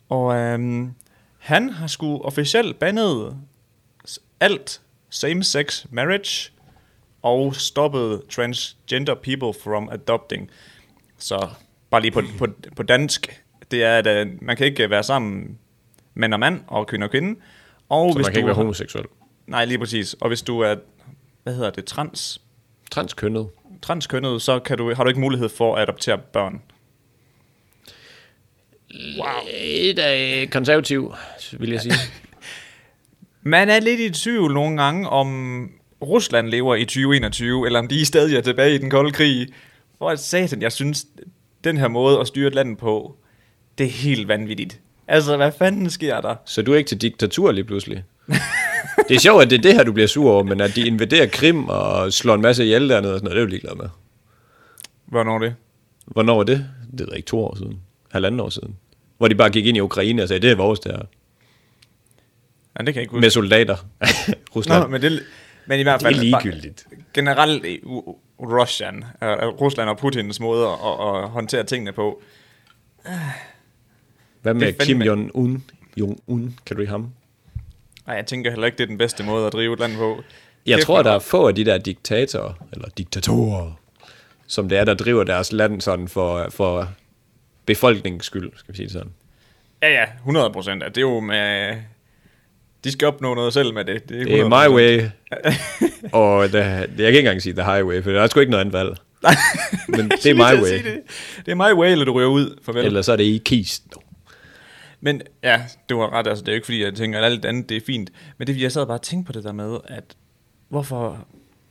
[0.09, 0.91] Og øhm,
[1.39, 3.37] han har sgu officielt bandet
[4.41, 6.53] alt same-sex marriage
[7.27, 10.51] og stoppet transgender people from adopting.
[11.19, 11.49] Så
[11.91, 15.59] bare lige på, på, på dansk, det er, at øh, man kan ikke være sammen
[16.15, 17.41] mand og mand og kvinde og kvinde.
[17.89, 19.05] Og Så man kan ikke være homoseksuel.
[19.47, 20.15] Nej, lige præcis.
[20.15, 20.75] Og hvis du er,
[21.43, 22.41] hvad hedder det, trans,
[22.91, 23.49] Transkønnet.
[23.83, 26.63] transkønnet, så kan du, har du ikke mulighed for at adoptere børn.
[29.19, 29.27] Wow.
[29.55, 31.15] Et af konservativ,
[31.53, 31.95] vil jeg sige.
[33.43, 35.71] Man er lidt i tvivl nogle gange, om
[36.03, 39.49] Rusland lever i 2021, eller om de stadig er tilbage i den kolde krig.
[39.99, 41.07] For at satan, jeg synes,
[41.65, 43.17] den her måde at styre et land på,
[43.79, 44.81] det er helt vanvittigt.
[45.09, 46.35] Altså, hvad fanden sker der?
[46.45, 48.05] Så du er ikke til diktatur lige pludselig?
[49.09, 50.87] det er sjovt, at det er det her, du bliver sur over, men at de
[50.87, 53.75] invaderer Krim og slår en masse ihjel dernede og sådan noget, det er du ligeglad
[53.75, 53.89] med.
[55.07, 55.55] Hvornår er det?
[56.07, 56.67] Hvornår var det?
[56.99, 57.81] Det jeg ikke, to år siden.
[58.13, 58.77] Halvanden år siden.
[59.19, 60.93] Hvor de bare gik ind i Ukraine og sagde, det er vores der.
[60.93, 63.21] Ja, det kan jeg ikke huske.
[63.21, 63.77] Med soldater.
[64.57, 64.83] Rusland.
[64.83, 65.23] Nå, men, det,
[65.67, 66.21] men i hvert det er fald...
[66.21, 66.87] ligegyldigt.
[67.15, 67.81] Generelt i
[68.41, 72.23] Rusland, uh, Rusland og Putins måde at, at, håndtere tingene på,
[74.43, 75.61] Hvad med Kim Jong-un?
[76.01, 77.13] Jong-un, kan du ham?
[78.07, 80.23] Nej, jeg tænker heller ikke, det er den bedste måde at drive et land på.
[80.67, 83.81] Jeg Kæft, tror, der er få af de der diktatorer, eller diktatorer,
[84.47, 86.89] som det er, der driver deres land sådan for, for
[87.67, 89.13] befolkningens skyld, skal vi sige sådan.
[89.83, 90.85] Ja, ja, 100 procent.
[90.85, 91.77] Det er jo med...
[92.87, 94.09] De skal opnå noget selv med det.
[94.09, 94.69] Det er, Det er 100%.
[94.69, 95.01] my way,
[96.21, 98.61] og the, jeg kan ikke engang sige the highway, for der er sgu ikke noget
[98.61, 98.97] andet valg.
[99.97, 100.85] Men det er my way.
[100.85, 101.03] Det.
[101.47, 102.59] det er my way, eller du ryger ud.
[102.63, 102.85] Farvel.
[102.87, 103.91] Eller så er det i kisten.
[105.01, 106.27] Men ja, det var ret.
[106.27, 108.11] Altså, det er jo ikke fordi, jeg tænker, at alt andet det er fint.
[108.39, 110.17] Men det er fordi, jeg sad bare og tænkte på det der med, at
[110.69, 111.27] hvorfor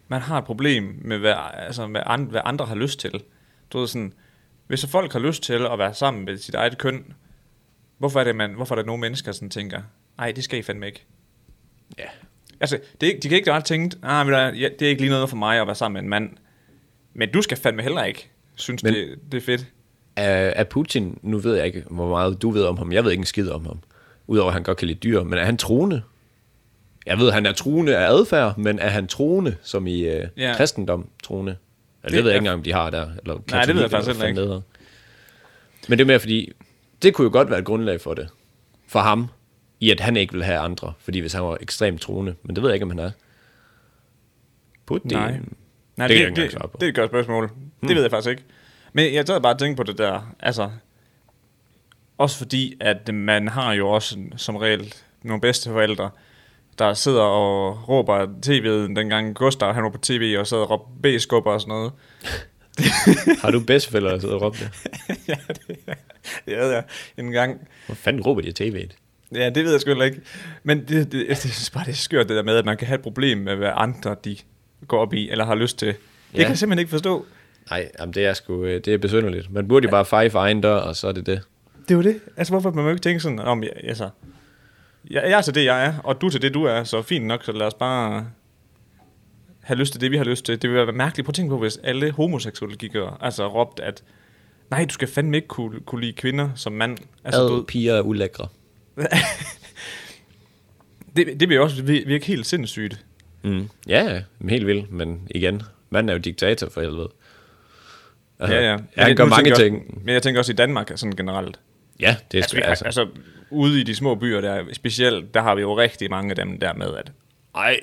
[0.08, 3.24] man har et problem med, hvad, altså, hvad, andre, hvad andre har lyst til.
[3.74, 4.14] Du ved sådan,
[4.68, 7.14] hvis så folk har lyst til at være sammen med sit eget køn,
[7.98, 9.82] hvorfor er det, man, hvorfor er der nogle mennesker, som tænker,
[10.18, 11.06] nej, det skal I fandme ikke.
[12.00, 12.04] Ja.
[12.60, 15.12] Altså, det de kan ikke bare tænke, ah, men der, ja, det er ikke lige
[15.12, 16.38] noget for mig at være sammen med en mand.
[17.14, 19.66] Men du skal fandme heller ikke synes, Men- det, det er fedt.
[20.16, 23.12] Er, er Putin, nu ved jeg ikke, hvor meget du ved om ham, jeg ved
[23.12, 23.80] ikke en skid om ham,
[24.28, 26.02] udover at han godt kan lide dyr, men er han troende?
[27.06, 30.54] Jeg ved, han er troende af adfærd, men er han troende, som i øh, Ja.
[30.58, 31.52] kristendom troende?
[31.52, 33.02] Eller det, Det ved jeg ikke engang, om de har der.
[33.24, 34.42] Eller det ved jeg faktisk heller ikke.
[34.42, 34.62] hedder.
[35.88, 36.52] Men det er mere fordi,
[37.02, 38.28] det kunne jo godt være et grundlag for det.
[38.88, 39.28] For ham,
[39.86, 42.64] i at han ikke vil have andre, fordi hvis han var ekstremt troende, men det
[42.64, 43.12] ved jeg ikke, om han er.
[44.86, 45.12] Putin.
[45.12, 45.40] Nej.
[45.98, 47.48] Nej, Det det, det, det, det er et godt spørgsmål.
[47.48, 47.88] Hmm.
[47.88, 48.44] Det ved jeg faktisk ikke.
[48.94, 50.70] Men jeg sad bare og tænkte på det der, altså,
[52.18, 56.10] også fordi, at man har jo også som regel nogle bedsteforældre,
[56.80, 60.92] der sidder og råber tv'et, dengang Gustav han var på tv og sad og råbte
[61.04, 61.92] B-skubber og sådan noget.
[63.42, 64.70] Har du bedstefælder, der sidder og råber det?
[65.28, 65.78] ja, det,
[66.46, 66.84] det havde jeg
[67.18, 67.68] en gang.
[67.86, 69.05] Hvor fanden råber de tv'et?
[69.36, 70.22] Ja, det ved jeg sgu heller ikke.
[70.64, 72.88] Men det, det, jeg synes bare, det er skørt det der med, at man kan
[72.88, 74.38] have et problem med, hvad andre de
[74.88, 75.88] går op i, eller har lyst til.
[75.88, 75.96] Det
[76.34, 76.40] Ja.
[76.40, 77.26] kan jeg simpelthen ikke forstå.
[77.70, 79.52] Nej, jamen det er sgu, øh, det er besynderligt.
[79.54, 81.42] Man burde jo bare feje for egen dør, og så er det det.
[81.82, 82.20] Det er jo det.
[82.38, 84.10] Altså, hvorfor man må ikke tænke sådan, om jeg, altså,
[85.12, 87.26] jeg, jeg er til det, jeg er, og du til det, du er, så fint
[87.26, 88.28] nok, så lad os bare
[89.62, 90.62] have lyst til det, vi har lyst til.
[90.62, 91.26] Det vil være mærkeligt.
[91.26, 94.04] Prøv at tænke på, hvis alle homoseksuelle gik og altså, råbte, at
[94.72, 96.98] nej, du skal fandme ikke kunne, kunne lide kvinder som mand.
[97.24, 98.48] Altså, Ad, du, piger er ulækre.
[101.16, 103.06] Det, det vil jo også vir- virke helt sindssygt.
[103.44, 103.70] Mm.
[103.88, 107.10] Ja, ja, helt vildt, men igen, manden er jo diktator for helvede.
[108.40, 108.78] Altså, ja, ja.
[108.78, 109.76] Men han det- gør mange ting.
[109.88, 111.60] Også, men jeg tænker også i Danmark sådan generelt.
[112.00, 113.08] Ja, det er Altså, vi har, altså, altså,
[113.50, 116.60] ude i de små byer, der specielt, der har vi jo rigtig mange af dem
[116.60, 117.12] der med, at
[117.56, 117.80] ej,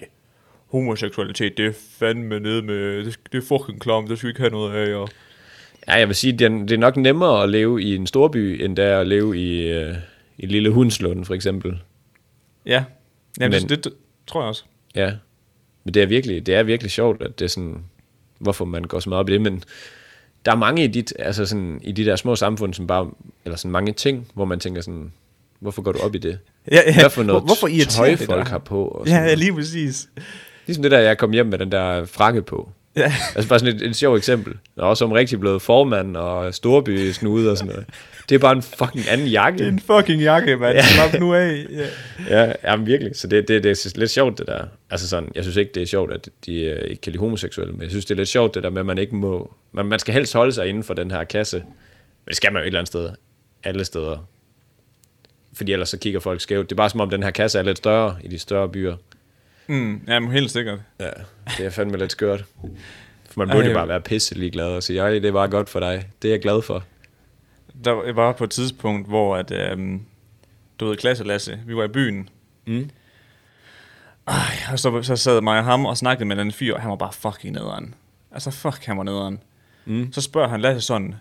[0.71, 4.41] homoseksualitet, det er fandme nede med, det, det er fucking klam, det skal vi ikke
[4.41, 5.09] have noget af, og
[5.89, 8.65] ja, jeg vil sige, det er, det er nok nemmere at leve i en storby,
[8.65, 9.95] end det er at leve i, øh,
[10.43, 11.78] i lille Hundslund, for eksempel.
[12.66, 12.84] ja,
[13.40, 13.93] Jamen, Men- det, det,
[14.26, 14.64] tror jeg også.
[14.95, 15.12] Ja,
[15.84, 17.84] men det er virkelig, det er virkelig sjovt, at det er sådan,
[18.38, 19.62] hvorfor man går så meget op i det, men
[20.45, 23.11] der er mange i, dit, altså sådan, i de der små samfund, som bare,
[23.45, 25.12] eller sådan mange ting, hvor man tænker sådan,
[25.61, 26.38] hvorfor går du op i det?
[26.70, 27.01] Ja, ja.
[27.01, 28.84] Hvad for noget Hvorfor tøj folk har på?
[28.84, 30.09] Og Ja, sådan ja, lige præcis.
[30.66, 32.70] Ligesom det der, jeg kom hjem med den der frakke på.
[32.97, 33.12] Ja.
[33.36, 34.55] Altså bare sådan et, et sjovt eksempel.
[34.76, 37.86] Og som rigtig blevet formand og storby snude og sådan noget.
[38.28, 39.59] Det er bare en fucking anden jakke.
[39.59, 40.76] Det er en fucking jakke, mand.
[40.76, 40.82] Ja.
[40.82, 41.66] Slap nu af.
[41.70, 41.88] Ja.
[42.45, 43.16] Ja, jamen virkelig.
[43.16, 44.64] Så det, det, det er lidt sjovt, det der.
[44.90, 47.72] Altså sådan, jeg synes ikke, det er sjovt, at de øh, ikke kan lide homoseksuelle,
[47.72, 49.55] men jeg synes, det er lidt sjovt, det der med, at man ikke må...
[49.72, 51.59] Man, man skal helst holde sig inden for den her kasse.
[51.59, 53.11] Men det skal man jo et eller andet sted.
[53.64, 54.28] Alle steder.
[55.55, 56.70] Fordi ellers så kigger folk skævt.
[56.70, 58.97] Det er bare som om, den her kasse er lidt større i de større byer.
[59.67, 60.79] Mm, jamen, helt sikkert.
[61.01, 61.11] Ja,
[61.59, 62.45] det er fandme lidt skørt.
[63.31, 65.49] For man burde Ej, jo bare være pisse glad og sige, ej, det er bare
[65.49, 66.07] godt for dig.
[66.23, 66.85] Det er jeg glad for.
[67.85, 70.03] Der var på et tidspunkt, hvor at, øhm,
[70.81, 72.29] du ved, klasse Lasse, vi var i byen.
[72.67, 72.91] Mm.
[74.29, 74.35] Ej,
[74.73, 76.97] og så, så sad mig og ham og snakkede med den fyr, og han var
[76.97, 77.95] bare fucking nederen.
[78.33, 79.43] Altså, fuck, han var nederen.
[79.85, 80.13] Mm.
[80.13, 81.15] Så spørger han Lasse sådan,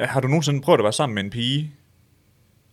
[0.00, 1.74] "Øh, har du nogensinde prøvet at være sammen med en pige?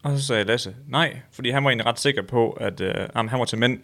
[0.03, 3.39] Og så sagde Lasse, nej, fordi han var egentlig ret sikker på, at øh, han
[3.39, 3.79] var til mænd.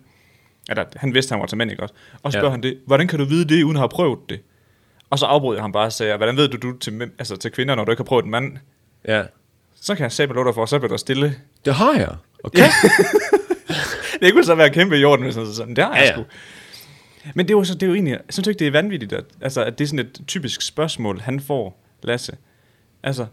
[0.69, 1.95] Eller, han vidste, han var til mænd, ikke også?
[2.23, 2.51] Og så spørger Ja.
[2.51, 4.39] han det, hvordan kan du vide det, uden at have prøvet det?
[5.09, 7.35] Og så afbrød jeg ham bare og sagde, hvordan ved du, du til, mænd, altså,
[7.35, 8.57] til kvinder, når du ikke har prøvet en mand?
[9.07, 9.23] Ja.
[9.75, 11.35] Så kan jeg sætte dig for, så bliver der stille.
[11.65, 12.15] Det har jeg.
[12.43, 12.59] Okay.
[12.59, 12.69] Ja.
[14.21, 16.07] det kunne så være kæmpe i orden, hvis han sagde sådan, det har jeg Ja,
[16.07, 16.23] ja, sgu.
[17.35, 19.13] Men det er jo, så, det er jo egentlig, jeg synes ikke, det er vanvittigt,
[19.13, 22.37] at, altså, at det er sådan et typisk spørgsmål, han får, Lasse.
[23.03, 23.25] Altså,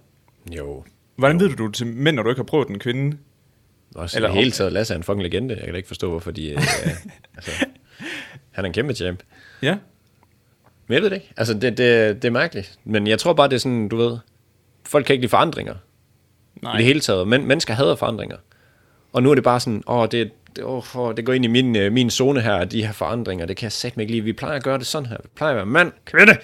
[0.56, 0.84] Jo.
[1.16, 3.16] hvordan ved du, du til mænd, når du ikke har prøvet en kvinde?
[3.94, 5.54] Også Eller i hele taget, Lasse er en fucking legende.
[5.54, 6.48] Jeg kan da ikke forstå, hvorfor de...
[6.50, 6.56] Øh,
[7.36, 7.50] altså,
[8.50, 9.22] han er en kæmpe champ.
[9.62, 9.76] Ja.
[10.86, 11.32] Men jeg ved det ikke.
[11.36, 12.78] Altså, det, det, det er mærkeligt.
[12.84, 14.18] Men jeg tror bare, det er sådan, du ved...
[14.86, 15.74] Folk kan ikke lide forandringer.
[16.62, 16.74] Nej.
[16.74, 17.28] I det hele taget.
[17.28, 18.36] Men mennesker hader forandringer.
[19.12, 21.76] Og nu er det bare sådan, åh, det, det, åh, det går ind i min,
[21.76, 23.46] øh, min zone her, de her forandringer.
[23.46, 24.24] Det kan jeg sætte mig ikke lide.
[24.24, 25.16] Vi plejer at gøre det sådan her.
[25.22, 26.36] Vi plejer at være mand, kvinde.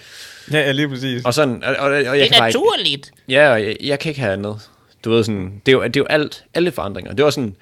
[0.53, 1.25] Ja, ja, lige præcis.
[1.25, 3.13] Og sådan, og, og, og jeg Det kan er bare ikke, naturligt.
[3.29, 4.71] Ja, og jeg, jeg kan ikke have andet.
[5.07, 7.13] Du ved sådan, det er jo, det er jo alt, alle forandringer.
[7.13, 7.57] Det var sådan,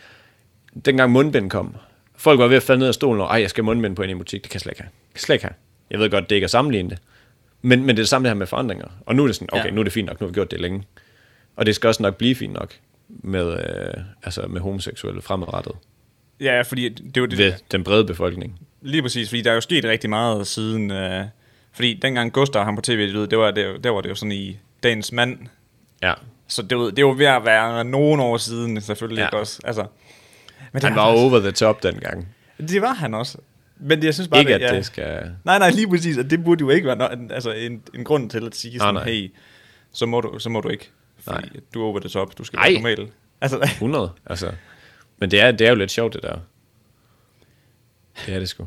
[0.85, 1.77] dengang mundbind kom.
[2.17, 4.19] Folk var ved at falde ned af stolen, og ej, jeg skal mundbind på en
[4.19, 4.43] butik.
[4.43, 4.91] Det kan jeg slet ikke have.
[5.09, 5.55] Det kan slet ikke have.
[5.91, 6.99] Jeg ved godt, det ikke er sammenlignet det.
[7.63, 8.87] Men, men det er det samme det her med forandringer.
[9.07, 9.71] Og nu er det sådan, okay, Ja.
[9.71, 10.83] nu er det fint nok, nu har vi gjort det længe.
[11.57, 12.75] Og det skal også nok blive fint nok
[13.09, 15.73] med, øh, altså med homoseksuelle fremadrettet.
[16.41, 18.61] Ja, fordi det er jo det, Ved den brede befolkning.
[18.83, 20.91] Lige præcis, fordi der er jo sket rigtig meget siden...
[20.91, 21.25] Øh,
[21.73, 24.33] fordi dengang Gustav ham på tv, ved, det var, det, der var det jo sådan
[24.33, 25.39] i dagens mand.
[26.03, 26.13] Ja.
[26.55, 29.27] Så det, var- det var ved at være nogen år siden, selvfølgelig Ja.
[29.27, 29.61] ikke også.
[29.65, 29.83] Altså,
[30.73, 32.29] men det Han er var over the top dengang.
[32.59, 33.39] Det var han også.
[33.77, 34.77] Men det, jeg synes bare, Ikke, at det, ja.
[34.77, 35.31] det skal...
[35.45, 36.19] Nej, nej, lige præcis.
[36.19, 38.95] Og det burde jo ikke være no, altså en, en grund til at sige sådan,
[38.95, 39.05] nej.
[39.05, 39.33] hey,
[39.93, 40.91] så må du, så må du ikke.
[41.19, 41.61] Fordi Nej.
[41.75, 42.65] du er over the top, du skal Ej.
[42.65, 43.09] være normal.
[43.41, 44.53] Altså, 100, altså.
[45.19, 46.39] Men det er, det er jo lidt sjovt, det der.
[48.27, 48.67] Det er det sgu.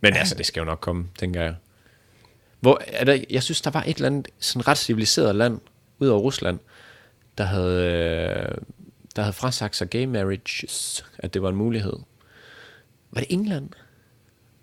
[0.00, 1.54] Men altså, det skal jo nok komme, tænker jeg.
[2.60, 5.60] Hvor, er der, jeg synes, der var et eller andet sådan ret civiliseret land,
[5.98, 6.58] ud over Rusland,
[7.38, 8.58] der havde, øh,
[9.16, 11.92] der havde frasagt sig gay marriages, at det var en mulighed.
[13.12, 13.68] Var det England?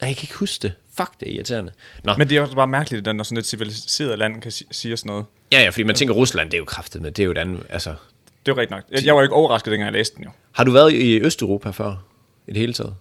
[0.02, 0.74] Nej, jeg kan ikke huske det.
[0.98, 1.72] Fuck, det er irriterende.
[2.04, 4.68] Nå, Men, det er også bare mærkeligt, at når sådan et civiliseret land kan si-
[4.72, 5.26] sige sådan noget.
[5.52, 7.38] ja, ja, fordi man tænker, Rusland, det er jo kraftet med, det er jo et
[7.38, 7.90] andet, altså.
[7.90, 8.84] Det er jo rigtigt nok.
[8.92, 10.30] Jeg, jeg var jo ikke overrasket, dengang jeg læste den jo.
[10.52, 12.06] Har du været i Østeuropa før?
[12.48, 12.96] I det hele taget?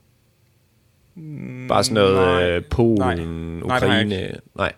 [1.68, 2.50] Bare sådan noget nej.
[2.50, 3.14] øh, Polen, Nej.
[3.14, 4.30] Nej, Ukraine.
[4.54, 4.72] Nej,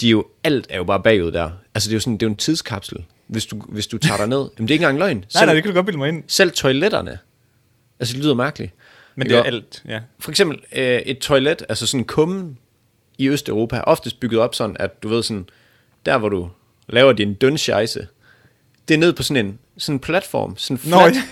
[0.00, 1.50] De er jo, alt er jo bare bagud der.
[1.78, 3.04] Altså det er jo sådan, det er jo en tidskapsel.
[3.26, 4.38] Hvis du, hvis du tager dig ned.
[4.38, 5.16] Jamen det er ikke engang løgn.
[5.16, 6.24] Nej, Selv, nej, det kan du godt bilde mig ind.
[6.26, 7.18] selv toiletterne.
[8.00, 8.72] Altså det lyder mærkeligt.
[9.16, 10.00] Men det er alt, ja.
[10.18, 12.58] For eksempel øh, et toilet, altså sådan kummen
[13.18, 15.48] i Østeuropa, er oftest bygget op sådan, at du ved sådan,
[16.06, 16.48] der hvor du
[16.88, 18.06] laver din dønscheisse,
[18.88, 21.22] det er ned på sådan en sådan en platform, sådan Nå, flat, ja.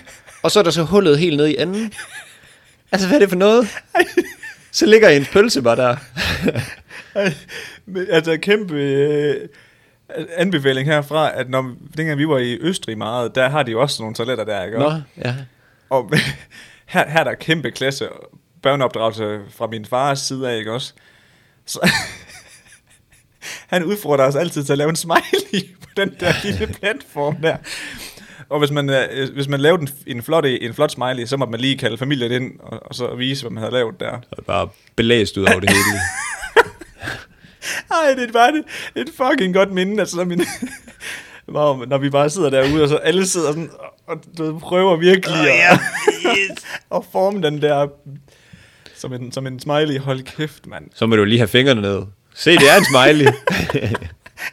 [0.42, 1.92] og så er der så hullet helt ned i enden.
[2.92, 3.68] Altså, hvad er det for noget?
[4.72, 5.96] Så ligger en pølse bare der.
[8.10, 9.48] Altså kæmpe øh,
[10.36, 14.02] anbefaling herfra, at når, dengang vi var i Østrig meget, der har de jo også
[14.02, 14.78] nogle toiletter der, ikke?
[14.78, 14.92] Nå,
[15.24, 15.34] ja.
[15.90, 16.10] Og
[16.86, 18.08] her, her er der kæmpe klasse
[18.62, 20.92] børneopdragelse fra min fars side af, ikke også?
[21.66, 21.90] Så,
[23.72, 27.56] han udfordrer os altid til at lave en smiley på den der lille platform der.
[28.48, 31.50] Og hvis man, øh, hvis man lavede en, en, flot, en flot smiley, så måtte
[31.50, 34.20] man lige kalde familien ind, og, og så vise, hvad man havde lavet der.
[34.30, 36.00] Og bare belæst ud over det hele.
[37.90, 38.62] Ej, det er bare
[38.94, 40.40] et fucking godt minde, altså, når, min,
[41.52, 43.70] hvor, når vi bare sidder derude, og så alle sidder sådan,
[44.06, 45.78] og, du prøver virkelig Åh, at, ja,
[46.96, 47.88] at forme den der,
[48.96, 50.84] som en, som en smiley, hold kæft, mand.
[50.94, 52.02] Så må du lige have fingrene ned.
[52.34, 53.32] Se, det er en smiley.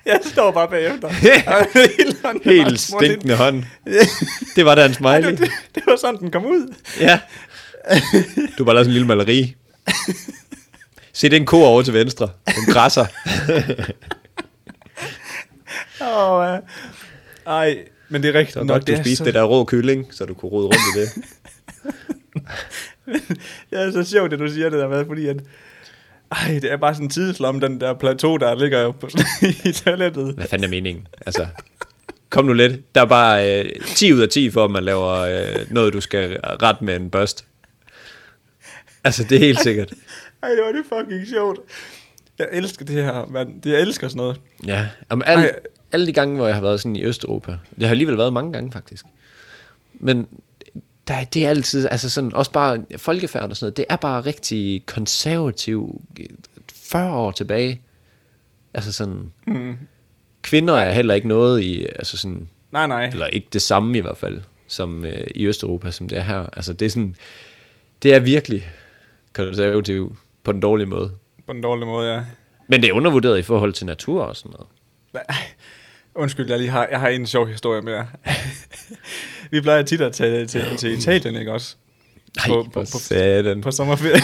[0.05, 1.09] Jeg står bare bagefter.
[1.09, 3.64] Helt, Helt stinkende hånd.
[4.55, 5.32] Det var da en smiley.
[5.32, 6.74] det, det, det, var sådan, den kom ud.
[6.99, 7.20] Ja.
[8.57, 9.55] Du bare lavet sådan en lille maleri.
[11.14, 12.30] Se, det er en ko over til venstre.
[12.47, 13.05] Den græsser.
[16.01, 16.59] Åh, uh,
[17.45, 17.78] ej,
[18.09, 18.68] men det er rigtigt Så nok.
[18.68, 21.09] godt, du spiste så, det der rå kylling, så du kunne rode rundt i det.
[23.70, 25.38] Det er så sjovt, det du siger det der med, fordi at,
[26.32, 29.09] ej, det er bare sådan en tidslomme, den der plateau, der ligger jo på,
[29.66, 30.36] i toilettet.
[30.36, 31.07] Hvad fanden er meningen?
[31.26, 31.47] Altså,
[32.30, 32.95] kom nu lidt.
[32.95, 36.01] Der er bare øh, 10 ud af 10 for, at man laver øh, noget, du
[36.01, 37.45] skal rette med en børst.
[39.03, 39.93] Altså, det er helt sikkert.
[40.43, 41.59] Ej, det var det fucking sjovt.
[42.39, 43.61] Jeg elsker det her, mand.
[43.61, 44.41] Det, jeg elsker sådan noget.
[44.67, 45.55] Ja, Jamen, alle, Ej.
[45.91, 48.53] alle de gange, hvor jeg har været sådan i Østeuropa, det har alligevel været mange
[48.53, 49.05] gange faktisk,
[49.93, 50.27] men
[51.07, 53.95] der, er- det er altid, altså sådan, også bare folkefærd og sådan noget, det er
[53.95, 56.01] bare rigtig konservativ
[56.73, 57.81] 40 år tilbage.
[58.73, 59.77] Altså sådan, Mm.
[60.41, 63.05] kvinder er heller ikke noget i, altså sådan, Nej, nej.
[63.05, 66.45] eller ikke det samme i hvert fald, som øh, i Østeuropa, som det er her.
[66.53, 67.15] Altså det er sådan,
[68.03, 68.71] det er virkelig
[69.33, 71.11] konservativ på den dårlige måde.
[71.47, 72.21] På den dårlige måde, ja.
[72.67, 74.67] Men det er undervurderet i forhold til natur og sådan noget.
[75.29, 75.35] Ej,
[76.15, 78.07] Undskyld, jeg, lige har, jeg har en sjov historie mere.
[79.51, 81.75] Vi plejer tit at tage til, til Italien, ikke også?
[82.47, 82.79] På- på, på-
[83.53, 84.21] på, på- sommerferie.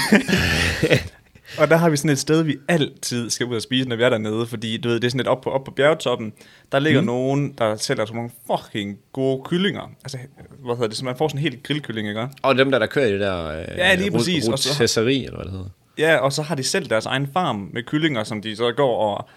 [1.59, 4.03] og der har vi sådan et sted, vi altid skal ud og spise, når vi
[4.03, 6.33] er dernede, fordi du ved, det er sådan et op på, op på bjergtoppen,
[6.71, 7.05] der ligger mm.
[7.07, 9.91] nogen, der sælger sådan nogle fucking gode kyllinger.
[10.03, 10.17] Altså,
[10.65, 12.27] hvad hedder det, så man får sådan en helt grillkylling, ikke?
[12.41, 13.47] Og dem der, der kører i det der...
[13.59, 15.69] Øh, Ja, lige præcis, og så- Rotisserie, eller hvad det hedder.
[15.99, 18.97] Ja, og så har de selv deres egen farm med kyllinger, som de så går
[19.17, 19.29] og,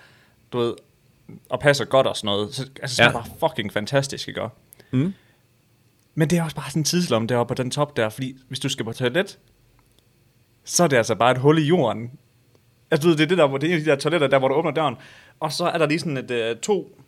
[0.52, 0.74] du ved,
[1.48, 2.54] og passer godt og sådan noget.
[2.54, 3.08] Så, altså, så Ja.
[3.08, 4.40] er det bare fucking fantastisk, ikke?
[4.90, 5.12] Mm.
[6.14, 8.60] Men det er også bare sådan en tidslomme deroppe på den top der, fordi hvis
[8.60, 9.38] du skal på toilet,
[10.64, 12.10] så er det altså bare et hul i jorden.
[12.90, 14.26] Altså, du ved, det er det der, hvor det er en af de der toiletter,
[14.28, 14.94] der hvor du åbner døren,
[15.40, 16.98] og så er der lige sådan et uh, to,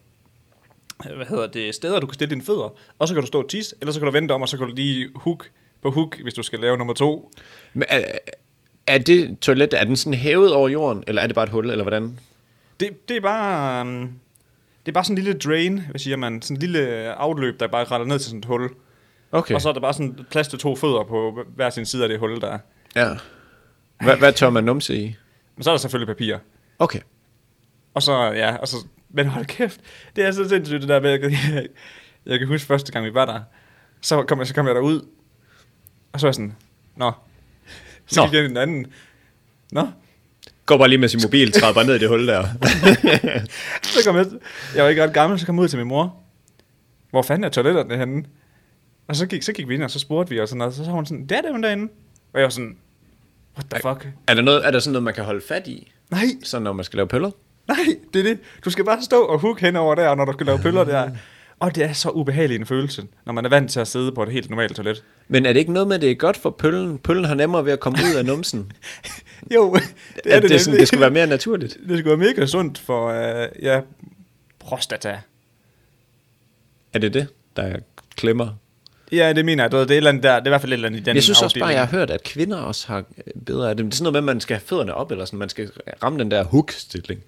[1.11, 3.43] øh, hvad hedder det, steder, du kan stille dine fødder, og så kan du stå
[3.43, 5.51] og tisse, eller så kan du vente om, og så kan du lige hook
[5.83, 7.31] på hook, hvis du skal lave nummer to.
[7.75, 7.85] Men
[8.87, 11.71] er, det toilet, er den sådan hævet over jorden, eller er det bare et hul,
[11.71, 12.19] eller hvordan?
[12.81, 13.81] Det, det er bare...
[13.81, 14.21] Um,
[14.87, 16.43] Det er bare sådan en lille drain, hvad siger man?
[16.43, 16.81] Sådan en lille
[17.15, 18.71] afløb, der bare retter ned til sådan et hul.
[19.33, 19.55] Okay.
[19.55, 22.09] Og så er der bare sådan plads til to fødder på hver sin side af
[22.09, 22.59] det hul, der er.
[22.97, 23.09] Ja.
[24.05, 25.17] Hvad, hvad tør man numse i?
[25.57, 26.37] Men så er der selvfølgelig papir.
[26.79, 27.01] Okay.
[27.95, 28.77] Og så, ja, og så,
[29.11, 29.81] men hold kæft,
[30.17, 31.67] det er så sindssygt det der med, jeg, jeg,
[32.27, 33.41] jeg kan huske første gang vi var der,
[34.01, 35.01] så kom jeg, så kom jeg derud,
[36.13, 36.57] og så var jeg sådan,
[36.97, 37.13] nå,
[38.07, 38.27] så Nå.
[38.27, 38.87] gik jeg den anden,
[39.73, 39.87] nå,
[40.67, 42.47] Går bare lige med sin mobil, træder bare ned i det hul der.
[43.83, 44.27] så kom jeg,
[44.75, 46.17] jeg var ikke ret gammel, så kom jeg ud til min mor,
[47.11, 48.25] hvor fanden er toiletterne henne?
[49.09, 50.79] Og så gik, så gik vi ind, og så spurgte vi, og sådan noget, så
[50.79, 51.93] sagde hun sådan, det er dem derinde.
[52.33, 52.77] Og jeg var sådan,
[53.57, 54.09] what the fuck?
[54.27, 55.93] er, der noget, er der sådan noget, man kan holde fat i?
[56.11, 57.31] Nej, Så når man skal lave pøller?
[57.69, 57.77] Nej,
[58.15, 58.39] det er det.
[58.65, 61.11] Du skal bare stå og hook henover der, når du skal lave pøller der.
[61.61, 64.23] Og det er så ubehagelig en følelse, når man er vant til at sidde på
[64.23, 65.05] et helt normalt toilet.
[65.29, 66.99] Men er det ikke noget med, at det er godt for pøllen?
[66.99, 68.73] Pøllen har nemmere ved at komme ud af numsen.
[69.55, 71.77] Jo, det er at det, det, sådan, det skulle være mere naturligt.
[71.89, 73.81] Det skulle være mega sundt for, uh, ja,
[74.59, 75.19] prostata.
[76.93, 77.77] Er det det, der
[78.17, 78.49] klemmer?
[79.13, 79.73] Ja, det mener jeg.
[79.73, 81.03] Det er, et eller andet der, det er i hvert fald et eller andet i
[81.03, 81.79] den Jeg synes også bare, afdeling.
[81.79, 83.85] jeg har hørt, at kvinder også har øh, bedre af det.
[83.85, 85.71] Det er sådan noget med, at man skal have fødderne op, eller sådan, man skal
[86.03, 87.21] ramme den der hook-stilling.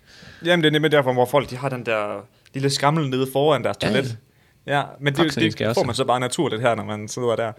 [0.44, 3.64] Jamen, det er nemlig derfor, hvor folk de har den der lille skammel nede foran
[3.64, 4.16] deres Ja, toilet.
[4.66, 7.52] Ja, men det, det skal får man så bare naturligt her, når man sidder der.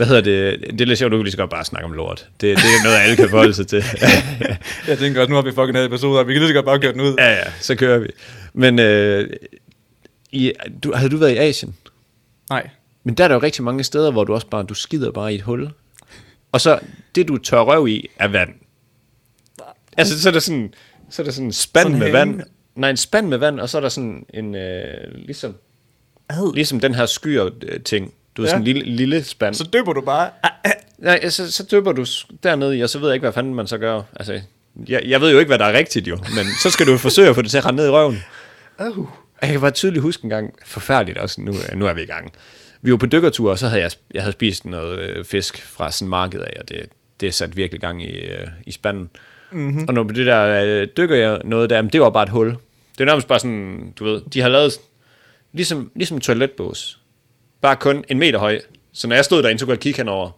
[0.00, 0.60] Hvad hedder det?
[0.70, 2.28] Det er lidt sjovt, du kan lige så godt bare snakke om lort.
[2.40, 3.84] Det, det er noget, alle kan forholde sig til.
[4.88, 6.80] Jeg tænker også, nu har vi fucking havde episoder, vi kan lige så godt bare
[6.80, 7.14] køre den ud.
[7.18, 8.06] ja, ja, så kører vi.
[8.52, 9.30] Men øh,
[10.32, 10.52] i,
[10.84, 11.74] du, havde du været i Asien?
[12.50, 12.70] Nej.
[13.04, 15.32] Men der er der jo rigtig mange steder, hvor du også bare, du skider bare
[15.32, 15.68] i et hul.
[16.52, 16.80] Og så,
[17.14, 18.50] det du tør røv i, er vand.
[19.96, 20.74] Altså, så er der sådan,
[21.10, 22.30] så er der sådan en spand Sådan med en vand.
[22.30, 22.44] hænge.
[22.74, 25.54] Nej, en spand med vand, og så er der sådan en, øh, ligesom,
[26.28, 26.54] Ad.
[26.54, 28.14] ligesom den her skyer-ting.
[28.36, 28.50] Du ved, Ja.
[28.52, 29.54] sådan en lille, lille spand.
[29.54, 30.30] Så døber du bare.
[30.42, 30.72] Ah, ah.
[30.98, 32.04] Nej, så, så dypper du
[32.42, 34.02] dernede i, og så ved jeg ikke, hvad fanden man så gør.
[34.16, 34.40] Altså,
[34.88, 37.28] jeg, jeg ved jo ikke, hvad der er rigtigt jo, men så skal du forsøge
[37.28, 38.22] at få det til at rende ned i røven.
[38.78, 42.06] Og Jeg kan bare tydeligt huske en gang, forfærdeligt også, nu, nu er vi i
[42.06, 42.32] gang.
[42.82, 45.90] Vi var på dykkertur, og så havde jeg, jeg havde spist noget øh, fisk fra
[45.92, 46.86] sådan en marked af, og det,
[47.20, 49.10] det satte virkelig gang i, øh, i spanden.
[49.52, 49.84] Mm-hmm.
[49.88, 52.48] Og når det der øh, dykker jeg noget der, men det var bare et hul.
[52.48, 54.72] Det er nærmest bare sådan, du ved, de har lavet
[55.52, 56.99] ligesom, ligesom toiletbås.
[57.60, 58.60] Bare kun en meter høj.
[58.92, 60.30] Så når jeg stod derinde, så kunne jeg kigge henover.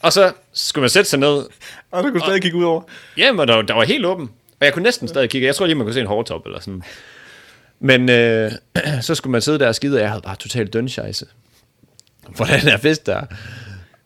[0.00, 1.46] og så skulle man sætte sig ned,
[1.90, 2.82] Og du kunne stadig kigge ud over.
[3.16, 4.30] Jamen, der, der var helt åben.
[4.60, 5.46] Og jeg kunne næsten stadig kigge.
[5.46, 6.82] Jeg tror lige, man kunne se en hårdtop eller sådan.
[7.80, 8.52] Men øh,
[9.00, 11.26] så skulle man sidde der og skide, og jeg havde bare totalt dønscheisse.
[12.36, 13.22] For den her fest der.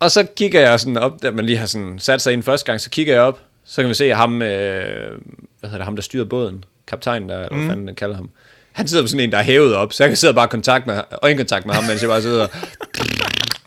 [0.01, 2.67] Og så kigger jeg sådan op, da man lige har sådan sat sig ind første
[2.67, 5.19] gang, så kigger jeg op, så kan vi se ham, øh,
[5.61, 8.31] hvad hedder det, ham der styrede båden, kaptajnen der, eller hvad fanden den kalder ham.
[8.73, 10.49] Han sidder på sådan en, der er hævet op, så jeg kan sidde bare i
[10.49, 12.47] kontakt med, øjenkontakt med ham, mens jeg bare sidder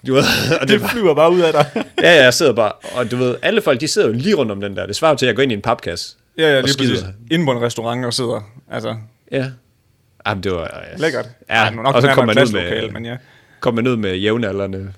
[0.07, 0.23] du ved,
[0.61, 1.65] og det, Det flyver bare ud af dig.
[1.75, 4.51] Ja, ja, jeg sidder bare, og du ved, alle folk, de sidder jo lige rundt
[4.51, 4.85] om den der.
[4.85, 6.15] Det svarer til, at jeg går ind i en papkasse.
[6.37, 7.05] ja, ja, Og lige præcis.
[7.31, 8.41] Inde på en restaurant og sidder.
[8.71, 8.95] Altså,
[9.31, 9.51] Ja.
[10.27, 10.81] Jamen, det var...
[10.91, 11.29] Ja, lækkert.
[11.49, 13.17] Ja, nu nok og så kom man, ud med, men ja.
[13.59, 14.93] kom man ud med jævnaldrende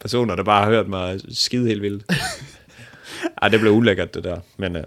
[0.00, 2.04] personer, der bare har hørt mig skide helt vildt.
[3.42, 4.36] Ej, det blev ulækkert, det der.
[4.56, 4.82] Men uh,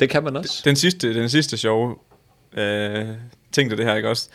[0.00, 0.62] det kan man også.
[0.64, 1.96] Den sidste, den sidste sjove
[2.56, 3.08] øh,
[3.52, 4.28] til det her, ikke også?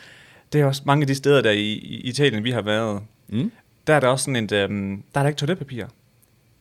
[0.53, 3.51] Det er også mange af de steder, der i, i Italien, vi har været, Mm.
[3.88, 5.86] der er der også sådan et, øhm, der er der ikke toiletpapir.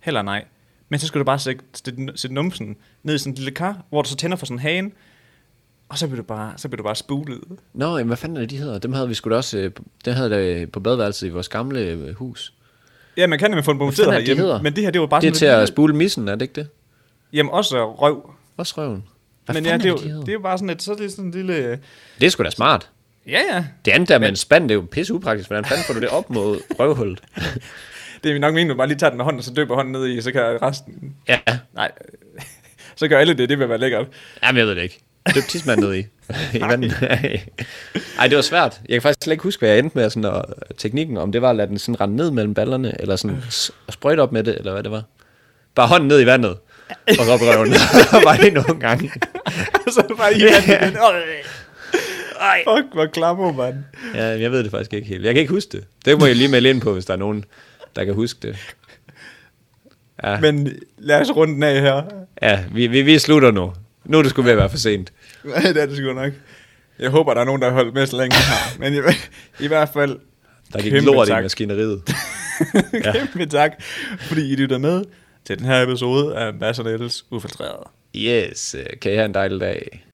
[0.00, 0.44] Heller nej.
[0.88, 3.84] Men så skal du bare sætte, sætte, sætte numsen ned i sådan et lille kar,
[3.90, 4.90] hvor du så tænder for sådan en hane,
[5.88, 7.40] og så bliver du bare, så bliver du bare spulet.
[7.74, 8.78] Nå, jamen, hvad fanden er det, de hedder?
[8.78, 9.58] Dem havde vi sgu da også...
[9.58, 9.70] øh,
[10.04, 12.54] Den havde der på badeværelset i vores gamle øh, hus.
[13.16, 14.12] Ja, man kan nemlig få en er de hedder?
[14.12, 16.34] herhjemme, men det her, det var bare Det er sådan til at spule missen, er
[16.34, 16.68] det ikke det?
[17.32, 18.30] Jamen også røv.
[18.56, 19.04] Også røven.
[19.46, 21.10] Hvad men ja, det er, jo, det er jo bare sådan et, så er det
[21.10, 21.70] sådan et lille...
[22.20, 22.90] Det er sgu da smart.
[23.26, 23.64] Ja, ja.
[23.84, 25.48] Det andet der med en spand, det er jo pisse upraktisk.
[25.48, 27.20] Hvordan fanden får du det op mod røvhullet?
[28.22, 29.52] Det er vi nok meningen, at du bare lige tager den med hånden, og så
[29.52, 31.14] døber hånden ned i, så kan resten...
[31.28, 31.38] Ja,
[31.74, 31.92] Nej,
[32.96, 34.06] så gør alle det, det vil være lækkert.
[34.42, 35.00] Jamen, jeg ved det ikke.
[35.34, 36.06] Døb tidsmand ned i.
[36.56, 36.92] I vandet.
[38.18, 38.80] Ej, det var svært.
[38.88, 40.44] Jeg kan faktisk slet ikke huske, hvad jeg endte med sådan, og
[40.78, 43.42] teknikken, om det var at lade den sådan rende ned mellem ballerne, eller sådan
[43.88, 45.02] sprøjte op med det, eller hvad det var.
[45.74, 46.56] Bare hånden ned i vandet,
[47.18, 47.72] og så op i røven.
[48.24, 49.12] bare lige nogle gange.
[49.94, 50.98] så det bare i vandet.
[52.40, 52.64] Ej.
[52.68, 53.74] Fuck, hvor klammer, mand.
[54.14, 55.24] Ja, jeg ved det faktisk ikke helt.
[55.24, 55.84] Jeg kan ikke huske det.
[56.04, 57.44] Det må jeg lige melde ind på, hvis der er nogen,
[57.96, 58.56] der kan huske det.
[60.24, 62.02] Ja, Men lad os runde den af her.
[62.42, 63.72] ja vi, vi, vi slutter nu.
[64.04, 65.12] Nu er det sgu ved at være for sent.
[65.64, 66.32] Ja, det er det sgu nok.
[66.98, 68.78] Jeg håber, der er nogen, der har holdt med så længe her.
[68.78, 68.98] Men i,
[69.64, 70.18] i hvert fald,
[70.72, 71.42] Der gik lort i tak.
[71.42, 72.02] maskineriet.
[73.04, 73.12] ja.
[73.12, 73.70] kæmpe tak,
[74.20, 75.04] fordi I lytter med
[75.46, 77.86] til den her episode af Mads og Niels Ufiltreret.
[78.16, 80.05] Yes, øh, kan I have en dejlig dag.